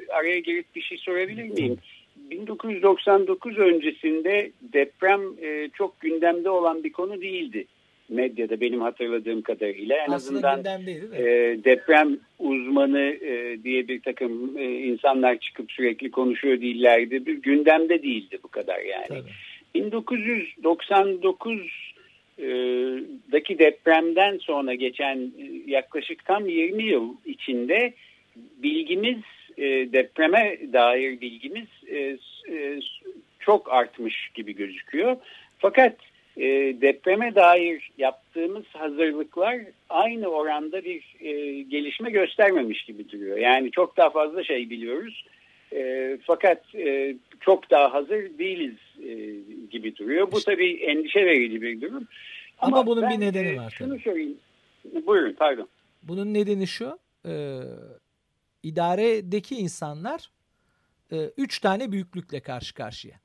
araya 0.09 0.39
girip 0.39 0.75
bir 0.75 0.81
şey 0.81 0.97
sorabilir 0.97 1.43
miyim? 1.43 1.77
1999 2.15 3.57
öncesinde 3.57 4.51
deprem 4.61 5.21
e, 5.41 5.69
çok 5.73 5.99
gündemde 5.99 6.49
olan 6.49 6.83
bir 6.83 6.91
konu 6.91 7.21
değildi 7.21 7.67
medyada 8.11 8.61
benim 8.61 8.81
hatırladığım 8.81 9.41
kadarıyla. 9.41 9.97
En 9.97 10.11
Aslında 10.11 10.49
azından 10.49 10.87
e, 10.87 11.23
deprem 11.63 12.17
uzmanı 12.39 13.01
e, 13.01 13.63
diye 13.63 13.87
bir 13.87 14.01
takım 14.01 14.57
e, 14.57 14.63
insanlar 14.63 15.37
çıkıp 15.37 15.71
sürekli 15.71 16.11
konuşuyor 16.11 16.61
değillerdi. 16.61 17.25
Bir 17.25 17.41
gündemde 17.41 18.03
değildi 18.03 18.39
bu 18.43 18.47
kadar 18.47 18.79
yani. 18.79 19.07
Tabii. 19.07 19.29
1999 19.75 21.91
daki 23.31 23.59
depremden 23.59 24.37
sonra 24.37 24.73
geçen 24.73 25.17
e, 25.17 25.71
yaklaşık 25.71 26.25
tam 26.25 26.47
20 26.47 26.83
yıl 26.83 27.15
içinde 27.25 27.93
bilgimiz 28.35 29.17
e, 29.57 29.63
depreme 29.93 30.57
dair 30.73 31.21
bilgimiz 31.21 31.67
e, 31.91 32.17
çok 33.39 33.73
artmış 33.73 34.29
gibi 34.33 34.55
gözüküyor. 34.55 35.17
Fakat 35.57 35.95
e, 36.37 36.45
depreme 36.81 37.35
dair 37.35 37.91
yaptığımız 37.97 38.65
hazırlıklar 38.73 39.59
aynı 39.89 40.27
oranda 40.27 40.83
bir 40.83 41.15
e, 41.19 41.61
gelişme 41.61 42.11
göstermemiş 42.11 42.83
gibi 42.83 43.09
duruyor. 43.09 43.37
Yani 43.37 43.71
çok 43.71 43.97
daha 43.97 44.09
fazla 44.09 44.43
şey 44.43 44.69
biliyoruz. 44.69 45.25
E, 45.73 46.17
fakat 46.23 46.75
e, 46.75 47.15
çok 47.39 47.71
daha 47.71 47.93
hazır 47.93 48.37
değiliz 48.37 48.77
e, 49.03 49.13
gibi 49.71 49.95
duruyor. 49.95 50.31
Bu 50.31 50.41
tabii 50.41 50.73
endişe 50.73 51.25
verici 51.25 51.61
bir 51.61 51.81
durum. 51.81 52.07
Ama, 52.59 52.77
Ama 52.77 52.87
bunun 52.87 53.09
bir 53.09 53.19
nedeni 53.19 53.47
e, 53.47 53.57
var. 53.57 53.73
Şunu 53.77 53.99
sorayım. 53.99 54.37
Buyurun 55.05 55.33
pardon. 55.33 55.67
Bunun 56.03 56.33
nedeni 56.33 56.67
şu. 56.67 56.99
E, 57.25 57.33
idaredeki 58.63 59.55
insanlar 59.55 60.29
e, 61.11 61.17
üç 61.37 61.59
tane 61.59 61.91
büyüklükle 61.91 62.39
karşı 62.39 62.73
karşıya. 62.73 63.15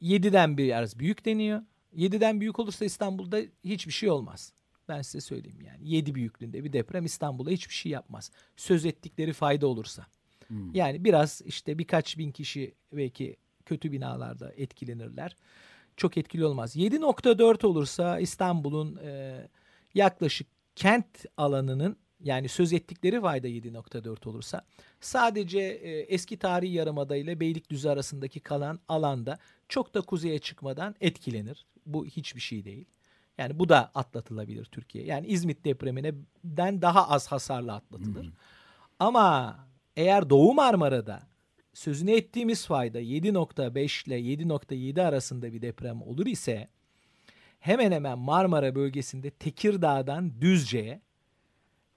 Yediden 0.00 0.58
biraz 0.58 0.98
büyük 0.98 1.24
deniyor. 1.24 1.62
Yediden 1.94 2.40
büyük 2.40 2.58
olursa 2.58 2.84
İstanbul'da 2.84 3.40
hiçbir 3.64 3.92
şey 3.92 4.10
olmaz. 4.10 4.52
Ben 4.88 5.02
size 5.02 5.20
söyleyeyim 5.20 5.60
yani. 5.66 5.90
Yedi 5.90 6.14
büyüklüğünde 6.14 6.64
bir 6.64 6.72
deprem 6.72 7.04
İstanbul'a 7.04 7.50
hiçbir 7.50 7.74
şey 7.74 7.92
yapmaz. 7.92 8.30
Söz 8.56 8.84
ettikleri 8.84 9.32
fayda 9.32 9.66
olursa. 9.66 10.06
Hmm. 10.46 10.74
Yani 10.74 11.04
biraz 11.04 11.42
işte 11.44 11.78
birkaç 11.78 12.18
bin 12.18 12.32
kişi 12.32 12.74
belki 12.92 13.36
kötü 13.66 13.92
binalarda 13.92 14.52
etkilenirler. 14.56 15.36
Çok 15.96 16.16
etkili 16.16 16.44
olmaz. 16.44 16.76
7.4 16.76 17.66
olursa 17.66 18.20
İstanbul'un 18.20 18.96
e, 18.96 19.40
yaklaşık 19.94 20.46
kent 20.76 21.24
alanının 21.36 21.96
yani 22.20 22.48
söz 22.48 22.72
ettikleri 22.72 23.20
fayda 23.20 23.48
7.4 23.48 24.28
olursa 24.28 24.64
sadece 25.00 25.60
e, 25.60 25.90
eski 26.00 26.38
tarihi 26.38 26.72
yarımada 26.72 27.16
ile 27.16 27.40
Beylikdüzü 27.40 27.88
arasındaki 27.88 28.40
kalan 28.40 28.80
alanda 28.88 29.38
çok 29.68 29.94
da 29.94 30.00
kuzeye 30.00 30.38
çıkmadan 30.38 30.94
etkilenir. 31.00 31.66
Bu 31.92 32.06
hiçbir 32.06 32.40
şey 32.40 32.64
değil. 32.64 32.86
Yani 33.38 33.58
bu 33.58 33.68
da 33.68 33.90
atlatılabilir 33.94 34.64
Türkiye. 34.64 35.04
Yani 35.04 35.26
İzmit 35.26 35.64
depreminden 35.64 36.82
daha 36.82 37.08
az 37.08 37.26
hasarla 37.26 37.74
atlatılır. 37.74 38.24
Hmm. 38.24 38.32
Ama 38.98 39.58
eğer 39.96 40.30
Doğu 40.30 40.54
Marmara'da 40.54 41.22
sözünü 41.74 42.10
ettiğimiz 42.10 42.66
fayda 42.66 43.00
7.5 43.00 44.08
ile 44.08 44.20
7.7 44.20 45.02
arasında 45.02 45.52
bir 45.52 45.62
deprem 45.62 46.02
olur 46.02 46.26
ise 46.26 46.68
hemen 47.60 47.92
hemen 47.92 48.18
Marmara 48.18 48.74
bölgesinde 48.74 49.30
Tekirdağ'dan 49.30 50.40
Düzce'ye 50.40 51.00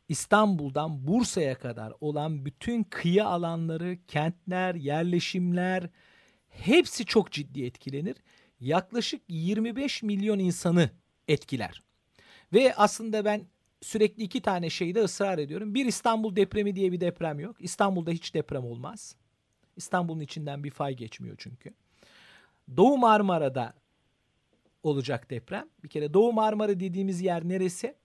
İstanbul'dan 0.10 1.08
Bursa'ya 1.08 1.56
kadar 1.56 1.94
olan 2.02 2.46
bütün 2.46 2.84
kıyı 2.84 3.26
alanları, 3.26 3.98
kentler, 4.08 4.76
yerleşimler 4.76 5.90
hepsi 6.50 7.06
çok 7.06 7.32
ciddi 7.32 7.66
etkilenir. 7.66 8.18
Yaklaşık 8.64 9.22
25 9.28 10.04
milyon 10.04 10.40
insanı 10.40 10.90
etkiler. 11.28 11.84
Ve 12.54 12.76
aslında 12.76 13.26
ben 13.26 13.46
sürekli 13.82 14.24
iki 14.24 14.42
tane 14.42 14.70
şeyde 14.70 15.02
ısrar 15.04 15.38
ediyorum. 15.38 15.74
Bir 15.74 15.86
İstanbul 15.86 16.36
depremi 16.36 16.76
diye 16.76 16.92
bir 16.92 17.02
deprem 17.02 17.40
yok. 17.40 17.56
İstanbul'da 17.60 18.12
hiç 18.12 18.34
deprem 18.34 18.66
olmaz. 18.66 19.16
İstanbul'un 19.76 20.20
içinden 20.20 20.64
bir 20.64 20.72
fay 20.72 20.96
geçmiyor 20.96 21.36
çünkü. 21.38 21.74
Doğu 22.78 22.98
Marmara'da 22.98 23.74
olacak 24.84 25.30
deprem. 25.30 25.70
Bir 25.84 25.90
kere 25.90 26.14
Doğu 26.14 26.34
Marmara 26.34 26.80
dediğimiz 26.80 27.22
yer 27.22 27.50
neresi? 27.50 27.96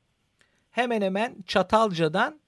Hemen 0.71 1.03
hemen 1.03 1.37
Çatalca'dan 1.47 2.41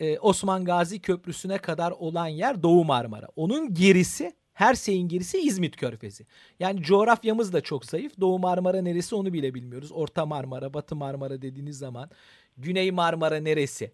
e, 0.00 0.18
Osman 0.18 0.64
Gazi 0.64 1.00
Köprüsü'ne 1.00 1.58
kadar 1.58 1.90
olan 1.90 2.26
yer 2.26 2.62
Doğu 2.62 2.84
Marmara. 2.84 3.28
Onun 3.36 3.74
gerisi 3.74 4.32
her 4.56 4.74
şeyin 4.74 5.08
gerisi 5.08 5.38
İzmit 5.38 5.76
Körfezi. 5.76 6.26
Yani 6.60 6.82
coğrafyamız 6.82 7.52
da 7.52 7.60
çok 7.60 7.84
zayıf. 7.84 8.20
Doğu 8.20 8.38
Marmara 8.38 8.82
neresi 8.82 9.14
onu 9.14 9.32
bile 9.32 9.54
bilmiyoruz. 9.54 9.92
Orta 9.92 10.26
Marmara, 10.26 10.74
Batı 10.74 10.96
Marmara 10.96 11.42
dediğiniz 11.42 11.78
zaman 11.78 12.10
Güney 12.56 12.90
Marmara 12.90 13.36
neresi? 13.36 13.92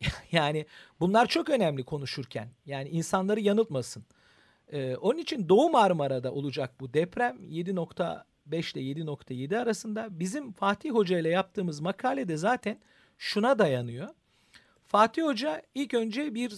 yani 0.32 0.66
bunlar 1.00 1.26
çok 1.26 1.50
önemli 1.50 1.84
konuşurken. 1.84 2.48
Yani 2.66 2.88
insanları 2.88 3.40
yanıltmasın. 3.40 4.04
Ee, 4.72 4.96
onun 4.96 5.18
için 5.18 5.48
Doğu 5.48 5.70
Marmara'da 5.70 6.32
olacak 6.32 6.80
bu 6.80 6.94
deprem 6.94 7.36
7.5 7.36 8.78
ile 8.78 9.02
7.7 9.02 9.58
arasında 9.58 10.08
bizim 10.10 10.52
Fatih 10.52 10.90
Hoca 10.90 11.18
ile 11.18 11.28
yaptığımız 11.28 11.80
makalede 11.80 12.36
zaten 12.36 12.78
şuna 13.18 13.58
dayanıyor. 13.58 14.08
Fatih 14.86 15.22
Hoca 15.22 15.62
ilk 15.74 15.94
önce 15.94 16.34
bir 16.34 16.52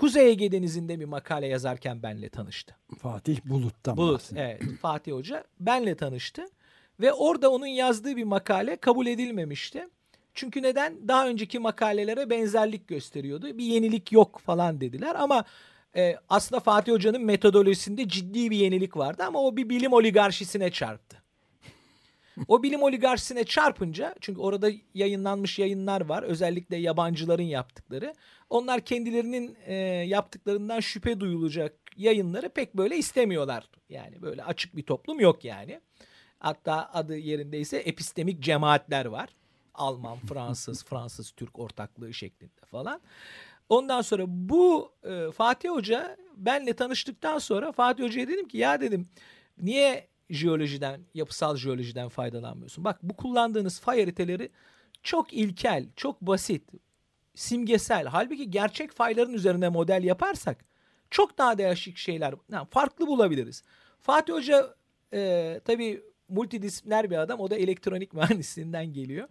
Kuzey 0.00 0.30
Ege 0.30 0.52
Denizi'nde 0.52 1.00
bir 1.00 1.04
makale 1.04 1.46
yazarken 1.46 2.02
benle 2.02 2.28
tanıştı. 2.28 2.76
Fatih 2.98 3.38
Bulut'tan 3.44 3.96
Bulut, 3.96 4.14
bahsediyor. 4.14 4.46
evet. 4.46 4.62
Fatih 4.82 5.12
Hoca 5.12 5.44
benle 5.60 5.94
tanıştı. 5.94 6.44
Ve 7.00 7.12
orada 7.12 7.50
onun 7.50 7.66
yazdığı 7.66 8.16
bir 8.16 8.24
makale 8.24 8.76
kabul 8.76 9.06
edilmemişti. 9.06 9.88
Çünkü 10.34 10.62
neden? 10.62 11.08
Daha 11.08 11.28
önceki 11.28 11.58
makalelere 11.58 12.30
benzerlik 12.30 12.88
gösteriyordu. 12.88 13.58
Bir 13.58 13.64
yenilik 13.64 14.12
yok 14.12 14.40
falan 14.44 14.80
dediler 14.80 15.14
ama 15.18 15.44
e, 15.96 16.16
aslında 16.28 16.60
Fatih 16.60 16.92
Hoca'nın 16.92 17.24
metodolojisinde 17.24 18.08
ciddi 18.08 18.50
bir 18.50 18.56
yenilik 18.56 18.96
vardı 18.96 19.24
ama 19.26 19.42
o 19.42 19.56
bir 19.56 19.68
bilim 19.68 19.92
oligarşisine 19.92 20.70
çarptı. 20.70 21.19
O 22.48 22.62
bilim 22.62 22.82
oligarşisine 22.82 23.44
çarpınca 23.44 24.14
çünkü 24.20 24.40
orada 24.40 24.70
yayınlanmış 24.94 25.58
yayınlar 25.58 26.00
var 26.00 26.22
özellikle 26.22 26.76
yabancıların 26.76 27.42
yaptıkları. 27.42 28.14
Onlar 28.50 28.80
kendilerinin 28.80 29.56
e, 29.66 29.74
yaptıklarından 30.06 30.80
şüphe 30.80 31.20
duyulacak 31.20 31.74
yayınları 31.96 32.48
pek 32.48 32.76
böyle 32.76 32.96
istemiyorlar. 32.96 33.70
Yani 33.88 34.22
böyle 34.22 34.44
açık 34.44 34.76
bir 34.76 34.82
toplum 34.82 35.20
yok 35.20 35.44
yani. 35.44 35.80
Hatta 36.38 36.90
adı 36.92 37.16
yerindeyse 37.16 37.76
epistemik 37.76 38.40
cemaatler 38.40 39.04
var. 39.04 39.28
Alman, 39.74 40.18
Fransız, 40.18 40.84
Fransız 40.88 41.30
Türk 41.30 41.58
ortaklığı 41.58 42.14
şeklinde 42.14 42.66
falan. 42.70 43.00
Ondan 43.68 44.02
sonra 44.02 44.24
bu 44.26 44.92
e, 45.04 45.30
Fatih 45.30 45.70
Hoca 45.70 46.16
benle 46.36 46.72
tanıştıktan 46.72 47.38
sonra 47.38 47.72
Fatih 47.72 48.04
Hoca'ya 48.04 48.28
dedim 48.28 48.48
ki 48.48 48.58
ya 48.58 48.80
dedim 48.80 49.06
niye 49.58 50.09
jeolojiden, 50.30 51.00
yapısal 51.14 51.56
jeolojiden 51.56 52.08
faydalanmıyorsun? 52.08 52.84
Bak 52.84 52.98
bu 53.02 53.16
kullandığınız 53.16 53.80
fay 53.80 54.00
haritaları 54.00 54.48
çok 55.02 55.32
ilkel, 55.32 55.86
çok 55.96 56.20
basit, 56.20 56.62
simgesel. 57.34 58.06
Halbuki 58.06 58.50
gerçek 58.50 58.92
fayların 58.92 59.32
üzerine 59.32 59.68
model 59.68 60.04
yaparsak 60.04 60.64
çok 61.10 61.38
daha 61.38 61.58
değişik 61.58 61.96
şeyler, 61.96 62.34
yani 62.52 62.66
farklı 62.70 63.06
bulabiliriz. 63.06 63.64
Fatih 64.00 64.32
Hoca 64.32 64.74
e, 65.14 65.60
tabii 65.64 66.02
multidisipliner 66.28 67.10
bir 67.10 67.16
adam. 67.16 67.40
O 67.40 67.50
da 67.50 67.56
elektronik 67.56 68.12
mühendisliğinden 68.14 68.92
geliyor. 68.92 69.28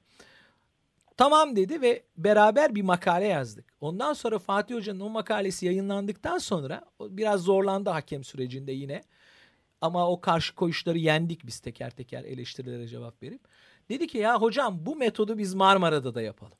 Tamam 1.18 1.56
dedi 1.56 1.82
ve 1.82 2.04
beraber 2.18 2.76
bir 2.76 2.82
makale 2.82 3.28
yazdık. 3.28 3.66
Ondan 3.82 4.14
sonra 4.14 4.40
Fatih 4.40 4.76
Hoca'nın 4.76 5.00
o 5.00 5.10
makalesi 5.10 5.66
yayınlandıktan 5.66 6.38
sonra 6.38 6.86
biraz 7.02 7.42
zorlandı 7.42 7.90
hakem 7.90 8.24
sürecinde 8.24 8.72
yine. 8.72 9.04
Ama 9.82 10.10
o 10.10 10.22
karşı 10.22 10.56
koyuşları 10.56 10.98
yendik 10.98 11.48
biz 11.48 11.60
teker 11.60 11.92
teker 11.92 12.24
eleştirilere 12.24 12.88
cevap 12.88 13.24
verip. 13.24 13.42
Dedi 13.90 14.08
ki 14.08 14.18
ya 14.18 14.42
hocam 14.42 14.86
bu 14.86 14.96
metodu 14.96 15.38
biz 15.38 15.54
Marmara'da 15.54 16.16
da 16.16 16.22
yapalım. 16.22 16.58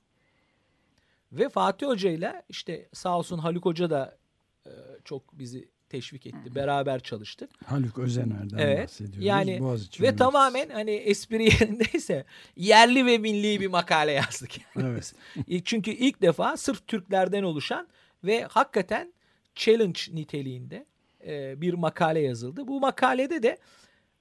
Ve 1.32 1.50
Fatih 1.50 1.88
Hoca 1.88 2.10
ile 2.10 2.44
işte 2.50 2.90
sağ 2.94 3.18
olsun 3.18 3.38
Haluk 3.38 3.66
Hoca 3.66 3.90
da 3.90 4.18
e, 4.66 4.72
çok 5.06 5.40
bizi 5.40 5.70
teşvik 5.90 6.26
etti. 6.26 6.56
Beraber 6.56 7.00
çalıştık. 7.00 7.50
Haluk 7.66 8.00
Özener'den 8.00 8.58
evet, 8.58 8.84
bahsediyoruz. 8.84 9.26
Yani 9.26 9.60
Boğaziçi 9.60 10.04
ve 10.04 10.16
tamamen 10.16 10.70
hani 10.70 10.92
espri 10.92 11.44
yerindeyse 11.62 12.26
yerli 12.56 13.06
ve 13.06 13.18
milli 13.18 13.60
bir 13.60 13.68
makale 13.68 14.12
yazdık. 14.12 14.52
Evet. 14.82 15.14
Çünkü 15.66 15.92
ilk 15.92 16.22
defa 16.22 16.58
sırf 16.58 16.88
Türklerden 16.88 17.44
oluşan 17.44 17.88
ve 18.24 18.44
hakikaten 18.44 19.14
challenge 19.56 20.02
niteliğinde 20.14 20.86
e, 21.28 21.62
bir 21.62 21.74
makale 21.74 22.20
yazıldı. 22.20 22.68
Bu 22.68 22.80
makalede 22.80 23.44
de 23.44 23.58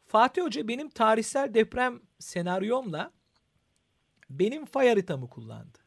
Fatih 0.07 0.43
Hoca 0.43 0.69
benim 0.69 0.89
tarihsel 0.89 1.55
deprem 1.55 2.01
senaryomla 2.19 3.13
benim 4.31 4.65
fay 4.65 4.89
haritamı 4.89 5.29
kullandı. 5.29 5.79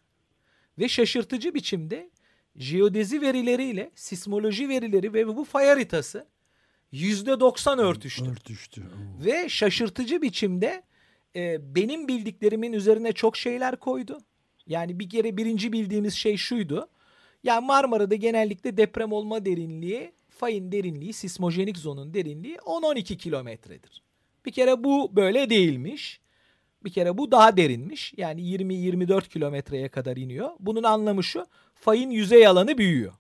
Ve 0.80 0.88
şaşırtıcı 0.88 1.54
biçimde 1.54 2.10
jeodezi 2.56 3.22
verileriyle 3.22 3.92
sismoloji 3.96 4.70
verileri 4.70 5.14
ve 5.14 5.28
bu 5.28 5.44
fay 5.44 5.68
haritası 5.68 6.28
yüzde 6.92 7.40
doksan 7.40 7.80
örtüştü. 7.80 8.32
Örtüştü. 8.32 8.82
Oo. 8.82 9.26
Ve 9.26 9.50
şaşırtıcı 9.50 10.22
biçimde 10.22 10.84
e, 11.36 11.76
benim 11.76 12.08
bildiklerimin 12.08 12.74
üzerine 12.74 13.12
çok 13.12 13.38
şeyler 13.38 13.76
koydu. 13.76 14.18
Yani 14.68 15.00
bir 15.00 15.10
kere 15.10 15.38
birinci 15.38 15.74
bildiğimiz 15.74 16.14
şey 16.14 16.38
şuydu. 16.38 16.90
Yani 17.44 17.66
Marmara'da 17.66 18.16
genellikle 18.16 18.78
deprem 18.78 19.12
olma 19.12 19.46
derinliği, 19.46 20.14
fayın 20.42 20.72
derinliği, 20.72 21.14
sismojenik 21.14 21.78
zonun 21.78 22.14
derinliği 22.14 22.56
10-12 22.56 23.18
kilometredir. 23.18 24.04
Bir 24.46 24.52
kere 24.52 24.84
bu 24.84 25.16
böyle 25.16 25.50
değilmiş. 25.50 26.22
Bir 26.84 26.92
kere 26.94 27.18
bu 27.18 27.32
daha 27.32 27.58
derinmiş. 27.58 28.14
Yani 28.18 28.42
20-24 28.42 29.30
kilometreye 29.30 29.90
kadar 29.90 30.18
iniyor. 30.18 30.50
Bunun 30.60 30.84
anlamı 30.84 31.24
şu 31.24 31.46
fayın 31.76 32.10
yüzey 32.10 32.48
alanı 32.48 32.78
büyüyor. 32.78 33.14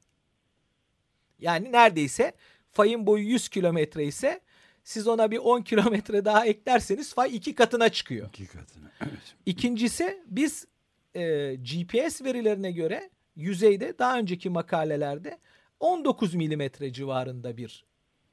Yani 1.39 1.71
neredeyse 1.71 2.33
fayın 2.71 3.07
boyu 3.07 3.23
100 3.23 3.49
kilometre 3.49 4.05
ise 4.05 4.41
Siz 4.83 5.07
ona 5.07 5.31
bir 5.31 5.37
10 5.37 5.61
kilometre 5.61 6.25
daha 6.25 6.45
eklerseniz 6.45 7.13
fay 7.13 7.35
iki 7.35 7.55
katına 7.55 7.89
çıkıyor. 7.89 8.27
İki 8.29 8.47
katına. 8.47 8.91
Evet. 9.01 9.35
İkincisi 9.45 10.23
biz 10.27 10.67
e, 11.15 11.55
GPS 11.55 12.21
verilerine 12.21 12.71
göre 12.71 13.09
yüzeyde 13.35 13.99
daha 13.99 14.19
önceki 14.19 14.49
makalelerde 14.49 15.37
19 15.81 16.33
milimetre 16.33 16.93
civarında 16.93 17.57
bir 17.57 17.85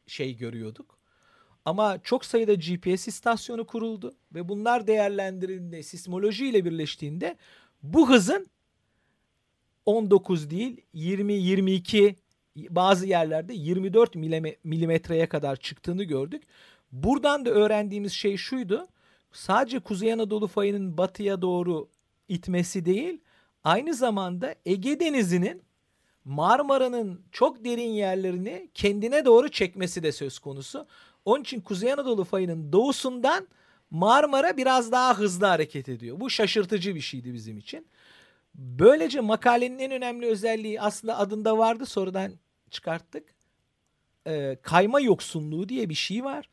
şey 0.07 0.37
görüyorduk. 0.37 0.99
Ama 1.65 2.03
çok 2.03 2.25
sayıda 2.25 2.55
GPS 2.55 3.09
istasyonu 3.09 3.67
kuruldu 3.67 4.15
ve 4.35 4.49
bunlar 4.49 4.87
değerlendirildiğinde 4.87 5.83
sismoloji 5.83 6.49
ile 6.49 6.65
birleştiğinde 6.65 7.37
bu 7.83 8.09
hızın 8.11 8.47
19 9.87 10.51
değil 10.51 10.81
20 10.93 11.33
22 11.35 12.17
bazı 12.57 13.07
yerlerde 13.07 13.55
24 13.55 14.15
milimetreye 14.65 15.29
kadar 15.29 15.57
çıktığını 15.57 16.05
gördük. 16.05 16.43
Buradan 16.93 17.45
da 17.45 17.51
öğrendiğimiz 17.51 18.13
şey 18.13 18.37
şuydu. 18.37 18.89
Sadece 19.33 19.79
Kuzey 19.79 20.13
Anadolu 20.13 20.47
fayının 20.47 20.99
batıya 20.99 21.43
doğru 21.43 21.89
itmesi 22.29 22.85
değil, 22.85 23.21
aynı 23.65 23.95
zamanda 23.95 24.55
Ege 24.67 25.01
Denizi'nin 25.01 25.68
Marmara'nın 26.29 27.21
çok 27.33 27.65
derin 27.65 27.91
yerlerini 27.91 28.71
kendine 28.75 29.25
doğru 29.25 29.49
çekmesi 29.49 30.03
de 30.03 30.13
söz 30.13 30.39
konusu. 30.39 30.87
Onun 31.25 31.43
için 31.43 31.61
Kuzey 31.61 31.93
Anadolu 31.93 32.25
fayının 32.25 32.73
doğusundan 32.73 33.49
Marmara 33.91 34.57
biraz 34.57 34.93
daha 34.93 35.19
hızlı 35.19 35.47
hareket 35.47 35.89
ediyor. 35.89 36.21
Bu 36.21 36.31
şaşırtıcı 36.31 36.95
bir 36.95 37.01
şeydi 37.01 37.35
bizim 37.35 37.59
için. 37.59 37.87
Böylece 38.55 39.21
makalenin 39.21 39.79
en 39.79 39.91
önemli 39.91 40.27
özelliği 40.27 40.81
aslında 40.81 41.19
adında 41.19 41.59
vardı 41.59 41.87
sonradan 41.87 42.33
çıkarttık. 42.71 43.35
Ee, 44.27 44.59
kayma 44.63 45.01
yoksunluğu 45.01 45.69
diye 45.69 45.89
bir 45.89 45.95
şey 45.95 46.25
var. 46.25 46.49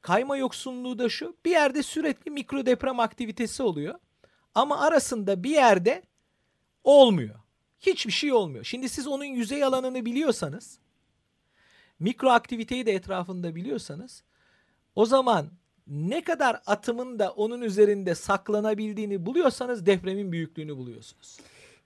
Kayma 0.00 0.36
yoksunluğu 0.36 0.98
da 0.98 1.08
şu 1.08 1.36
bir 1.44 1.50
yerde 1.50 1.82
sürekli 1.82 2.30
mikro 2.30 2.66
deprem 2.66 3.00
aktivitesi 3.00 3.62
oluyor. 3.62 3.94
Ama 4.54 4.80
arasında 4.80 5.44
bir 5.44 5.50
yerde 5.50 6.02
olmuyor. 6.84 7.40
Hiçbir 7.80 8.12
şey 8.12 8.32
olmuyor. 8.32 8.64
Şimdi 8.64 8.88
siz 8.88 9.06
onun 9.06 9.24
yüzey 9.24 9.64
alanını 9.64 10.04
biliyorsanız, 10.04 10.78
mikro 12.00 12.28
aktiviteyi 12.28 12.86
de 12.86 12.92
etrafında 12.92 13.54
biliyorsanız, 13.54 14.22
o 14.94 15.06
zaman 15.06 15.50
ne 15.86 16.24
kadar 16.24 16.60
atımın 16.66 17.18
da 17.18 17.30
onun 17.30 17.60
üzerinde 17.62 18.14
saklanabildiğini 18.14 19.26
buluyorsanız 19.26 19.86
depremin 19.86 20.32
büyüklüğünü 20.32 20.76
buluyorsunuz. 20.76 21.38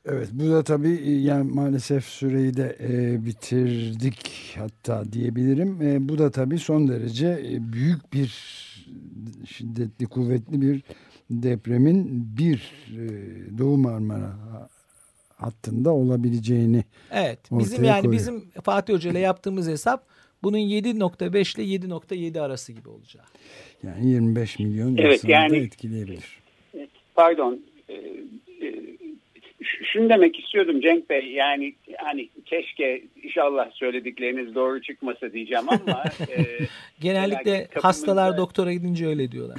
Evet 0.05 0.29
bu 0.33 0.51
da 0.51 0.65
tabii 0.65 1.01
e, 1.05 1.21
yani 1.21 1.53
maalesef 1.53 2.05
süreyi 2.05 2.57
de 2.57 2.77
e, 2.81 3.25
bitirdik 3.27 4.55
hatta 4.59 5.13
diyebilirim. 5.13 5.83
E, 5.83 6.09
bu 6.09 6.19
da 6.19 6.31
tabii 6.31 6.59
son 6.59 6.89
derece 6.89 7.27
e, 7.27 7.73
büyük 7.73 8.13
bir 8.13 8.29
şiddetli 9.47 10.07
kuvvetli 10.07 10.61
bir 10.61 10.83
depremin 11.31 12.29
bir 12.37 12.73
e, 12.93 13.59
Doğu 13.59 13.77
Marmara 13.77 14.37
hattında 15.37 15.93
olabileceğini 15.93 16.85
Evet 17.11 17.39
bizim 17.51 17.85
yani 17.85 18.03
koyuyor. 18.03 18.21
bizim 18.21 18.51
Fatih 18.65 18.95
Hoca 18.95 19.11
ile 19.11 19.19
yaptığımız 19.19 19.69
hesap 19.69 20.07
bunun 20.43 20.59
7.5 20.59 21.61
ile 21.61 21.87
7.7 21.87 22.41
arası 22.41 22.73
gibi 22.73 22.89
olacak. 22.89 23.25
Yani 23.83 24.11
25 24.11 24.59
milyon 24.59 24.97
evet, 24.97 25.15
insanı 25.15 25.31
yani, 25.31 25.51
da 25.51 25.57
etkileyebilir. 25.57 26.39
Pardon 27.15 27.61
e, 27.89 27.95
e, 27.95 28.75
şunu 29.93 30.09
demek 30.09 30.41
istiyordum 30.41 30.81
Cenk 30.81 31.11
Bey 31.11 31.33
yani 31.33 31.75
hani 31.97 32.29
keşke 32.45 33.03
inşallah 33.23 33.71
söyledikleriniz 33.71 34.55
doğru 34.55 34.83
çıkmasa 34.83 35.33
diyeceğim 35.33 35.65
ama 35.69 36.05
e, 36.37 36.47
genellikle 37.01 37.69
hastalar 37.83 38.37
doktora 38.37 38.73
gidince 38.73 39.07
öyle 39.07 39.33
diyorlar. 39.33 39.59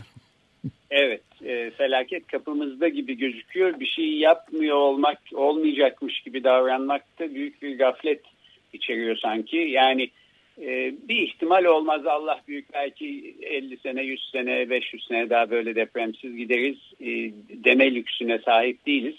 Evet 0.89 1.21
e, 1.45 1.69
felaket 1.69 2.27
kapımızda 2.27 2.87
gibi 2.87 3.17
gözüküyor. 3.17 3.79
Bir 3.79 3.85
şey 3.85 4.17
yapmıyor 4.17 4.75
olmak 4.75 5.17
olmayacakmış 5.33 6.21
gibi 6.21 6.43
davranmak 6.43 7.19
da 7.19 7.35
büyük 7.35 7.61
bir 7.61 7.77
gaflet 7.77 8.21
içeriyor 8.73 9.17
sanki. 9.17 9.57
Yani 9.57 10.09
e, 10.61 10.93
bir 11.07 11.21
ihtimal 11.21 11.63
olmaz 11.63 12.05
Allah 12.05 12.41
büyük 12.47 12.73
belki 12.73 13.35
50 13.41 13.77
sene 13.77 14.03
100 14.03 14.29
sene 14.31 14.69
500 14.69 15.07
sene 15.07 15.29
daha 15.29 15.49
böyle 15.49 15.75
depremsiz 15.75 16.35
gideriz 16.35 16.77
e, 17.01 17.07
deme 17.63 17.95
lüksüne 17.95 18.39
sahip 18.39 18.85
değiliz. 18.85 19.15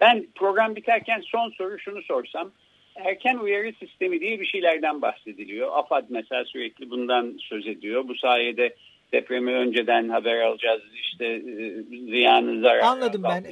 Ben 0.00 0.26
program 0.34 0.76
biterken 0.76 1.20
son 1.20 1.50
soru 1.50 1.78
şunu 1.78 2.02
sorsam. 2.02 2.50
Erken 2.96 3.36
uyarı 3.36 3.72
sistemi 3.72 4.20
diye 4.20 4.40
bir 4.40 4.46
şeylerden 4.46 5.02
bahsediliyor. 5.02 5.70
AFAD 5.72 6.04
mesela 6.08 6.44
sürekli 6.44 6.90
bundan 6.90 7.38
söz 7.40 7.66
ediyor. 7.66 8.08
Bu 8.08 8.14
sayede 8.14 8.74
depremi 9.14 9.54
önceden 9.54 10.08
haber 10.08 10.40
alacağız. 10.40 10.82
İşte 10.94 11.24
e, 11.26 11.82
ziyanı 12.10 12.60
zarar 12.60 12.80
Anladım 12.80 13.22
ben 13.22 13.44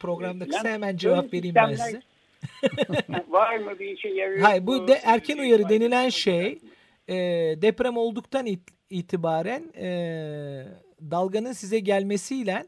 programda 0.00 0.46
kısa 0.46 0.68
hemen 0.68 0.96
cevap 0.96 1.32
vereyim 1.32 1.54
ben 1.54 1.74
size. 1.74 2.00
var 3.28 3.56
mı 3.56 3.78
bir 3.78 3.88
işe 3.88 4.08
yarıyor? 4.08 4.40
Hayır 4.40 4.66
bu 4.66 4.88
de, 4.88 5.00
erken 5.04 5.38
uyarı 5.38 5.68
denilen 5.68 6.08
şey 6.08 6.58
e, 7.08 7.16
deprem 7.62 7.96
olduktan 7.96 8.46
it, 8.46 8.60
itibaren 8.90 9.62
e, 9.76 9.88
dalganın 11.10 11.52
size 11.52 11.78
gelmesiyle 11.78 12.64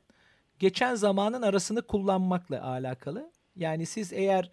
geçen 0.58 0.94
zamanın 0.94 1.42
arasını 1.42 1.82
kullanmakla 1.82 2.64
alakalı. 2.64 3.30
Yani 3.56 3.86
siz 3.86 4.12
eğer 4.12 4.50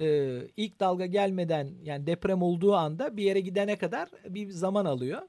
e, 0.00 0.38
ilk 0.56 0.80
dalga 0.80 1.06
gelmeden 1.06 1.68
yani 1.82 2.06
deprem 2.06 2.42
olduğu 2.42 2.74
anda 2.74 3.16
bir 3.16 3.22
yere 3.22 3.40
gidene 3.40 3.76
kadar 3.76 4.08
bir 4.28 4.50
zaman 4.50 4.84
alıyor. 4.84 5.22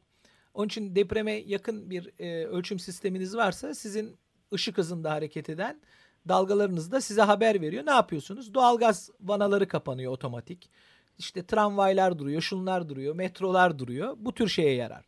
Onun 0.54 0.68
için 0.68 0.96
depreme 0.96 1.32
yakın 1.32 1.90
bir 1.90 2.10
e, 2.20 2.46
ölçüm 2.46 2.80
sisteminiz 2.80 3.36
varsa 3.36 3.76
sizin 3.76 4.18
ışık 4.54 4.78
hızında 4.78 5.12
hareket 5.12 5.50
eden 5.50 5.82
dalgalarınız 6.28 6.92
da 6.92 7.02
size 7.02 7.22
haber 7.22 7.62
veriyor. 7.62 7.86
Ne 7.86 7.92
yapıyorsunuz? 7.92 8.54
Doğalgaz 8.54 9.10
vanaları 9.20 9.68
kapanıyor 9.68 10.12
otomatik. 10.12 10.70
İşte 11.18 11.46
tramvaylar 11.46 12.20
duruyor, 12.20 12.42
şunlar 12.42 12.90
duruyor, 12.90 13.16
metrolar 13.16 13.80
duruyor. 13.80 14.16
Bu 14.20 14.34
tür 14.34 14.48
şeye 14.48 14.76
yarar. 14.76 15.06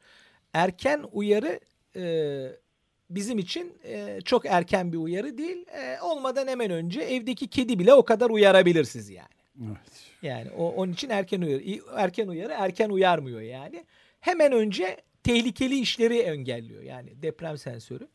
Erken 0.53 1.05
uyarı 1.11 1.59
e, 1.95 2.47
bizim 3.09 3.39
için 3.39 3.77
e, 3.83 4.19
çok 4.25 4.45
erken 4.45 4.93
bir 4.93 4.97
uyarı 4.97 5.37
değil. 5.37 5.65
E, 5.67 6.01
olmadan 6.01 6.47
hemen 6.47 6.71
önce 6.71 7.01
evdeki 7.01 7.47
kedi 7.47 7.79
bile 7.79 7.93
o 7.93 8.05
kadar 8.05 8.29
uyarabilir 8.29 8.83
sizi 8.83 9.13
yani. 9.13 9.27
Evet. 9.67 10.07
Yani 10.21 10.51
o 10.57 10.69
onun 10.69 10.93
için 10.93 11.09
erken 11.09 11.41
uyarı 11.41 11.63
erken 11.95 12.27
uyarı 12.27 12.53
erken 12.53 12.89
uyarmıyor 12.89 13.41
yani. 13.41 13.85
Hemen 14.19 14.51
önce 14.51 14.97
tehlikeli 15.23 15.79
işleri 15.79 16.17
engelliyor. 16.17 16.83
Yani 16.83 17.21
deprem 17.21 17.57
sensörü. 17.57 18.07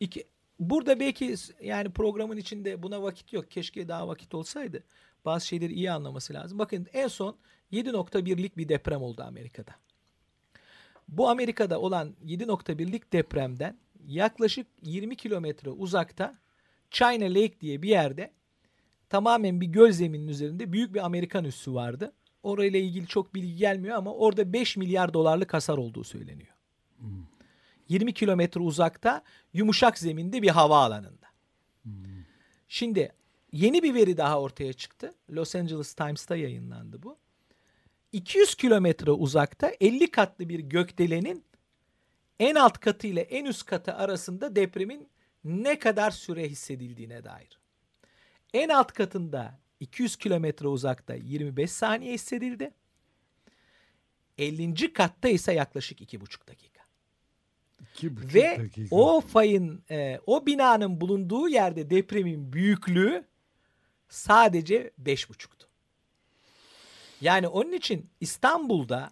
İki, 0.00 0.24
burada 0.58 1.00
belki 1.00 1.34
yani 1.62 1.90
programın 1.90 2.36
içinde 2.36 2.82
buna 2.82 3.02
vakit 3.02 3.32
yok. 3.32 3.50
Keşke 3.50 3.88
daha 3.88 4.08
vakit 4.08 4.34
olsaydı. 4.34 4.84
Bazı 5.24 5.46
şeyleri 5.46 5.72
iyi 5.72 5.90
anlaması 5.90 6.34
lazım. 6.34 6.58
Bakın 6.58 6.86
en 6.92 7.08
son 7.08 7.36
7.1'lik 7.72 8.56
bir 8.56 8.68
deprem 8.68 9.02
oldu 9.02 9.22
Amerika'da. 9.22 9.72
Bu 11.08 11.28
Amerika'da 11.28 11.80
olan 11.80 12.14
7.1'lik 12.24 13.12
depremden 13.12 13.78
yaklaşık 14.06 14.66
20 14.82 15.16
kilometre 15.16 15.70
uzakta 15.70 16.38
China 16.90 17.24
Lake 17.24 17.60
diye 17.60 17.82
bir 17.82 17.88
yerde 17.88 18.32
tamamen 19.08 19.60
bir 19.60 19.66
göl 19.66 19.92
zeminin 19.92 20.28
üzerinde 20.28 20.72
büyük 20.72 20.94
bir 20.94 21.04
Amerikan 21.04 21.44
üssü 21.44 21.74
vardı. 21.74 22.12
Orayla 22.42 22.78
ilgili 22.78 23.06
çok 23.06 23.34
bilgi 23.34 23.56
gelmiyor 23.56 23.96
ama 23.96 24.14
orada 24.14 24.52
5 24.52 24.76
milyar 24.76 25.14
dolarlık 25.14 25.54
hasar 25.54 25.78
olduğu 25.78 26.04
söyleniyor. 26.04 26.54
Hmm. 26.98 27.26
20 27.88 28.14
kilometre 28.14 28.60
uzakta 28.60 29.22
yumuşak 29.52 29.98
zeminde 29.98 30.42
bir 30.42 30.48
hava 30.48 30.84
alanında. 30.84 31.26
Hmm. 31.82 31.92
Şimdi 32.68 33.12
yeni 33.52 33.82
bir 33.82 33.94
veri 33.94 34.16
daha 34.16 34.40
ortaya 34.40 34.72
çıktı. 34.72 35.14
Los 35.30 35.54
Angeles 35.54 35.94
Times'ta 35.94 36.36
yayınlandı 36.36 37.02
bu. 37.02 37.18
200 38.12 38.54
kilometre 38.54 39.10
uzakta 39.10 39.72
50 39.80 40.10
katlı 40.10 40.48
bir 40.48 40.60
gökdelenin 40.60 41.44
en 42.40 42.54
alt 42.54 42.78
katı 42.78 43.06
ile 43.06 43.20
en 43.20 43.44
üst 43.44 43.66
katı 43.66 43.94
arasında 43.94 44.56
depremin 44.56 45.08
ne 45.44 45.78
kadar 45.78 46.10
süre 46.10 46.48
hissedildiğine 46.48 47.24
dair. 47.24 47.58
En 48.54 48.68
alt 48.68 48.92
katında 48.92 49.58
200 49.82 50.16
kilometre 50.16 50.68
uzakta 50.68 51.14
25 51.14 51.70
saniye 51.70 52.14
hissedildi. 52.14 52.70
50. 54.38 54.92
katta 54.92 55.28
ise 55.28 55.52
yaklaşık 55.52 56.00
2,5 56.00 56.48
dakika. 56.48 56.82
2,5 57.94 58.34
Ve 58.34 58.58
dakika. 58.58 58.96
o 58.96 59.20
fayın, 59.20 59.84
e, 59.90 60.20
o 60.26 60.46
binanın 60.46 61.00
bulunduğu 61.00 61.48
yerde 61.48 61.90
depremin 61.90 62.52
büyüklüğü 62.52 63.24
sadece 64.08 64.90
5,5'tu. 65.02 65.68
Yani 67.20 67.48
onun 67.48 67.72
için 67.72 68.10
İstanbul'da 68.20 69.10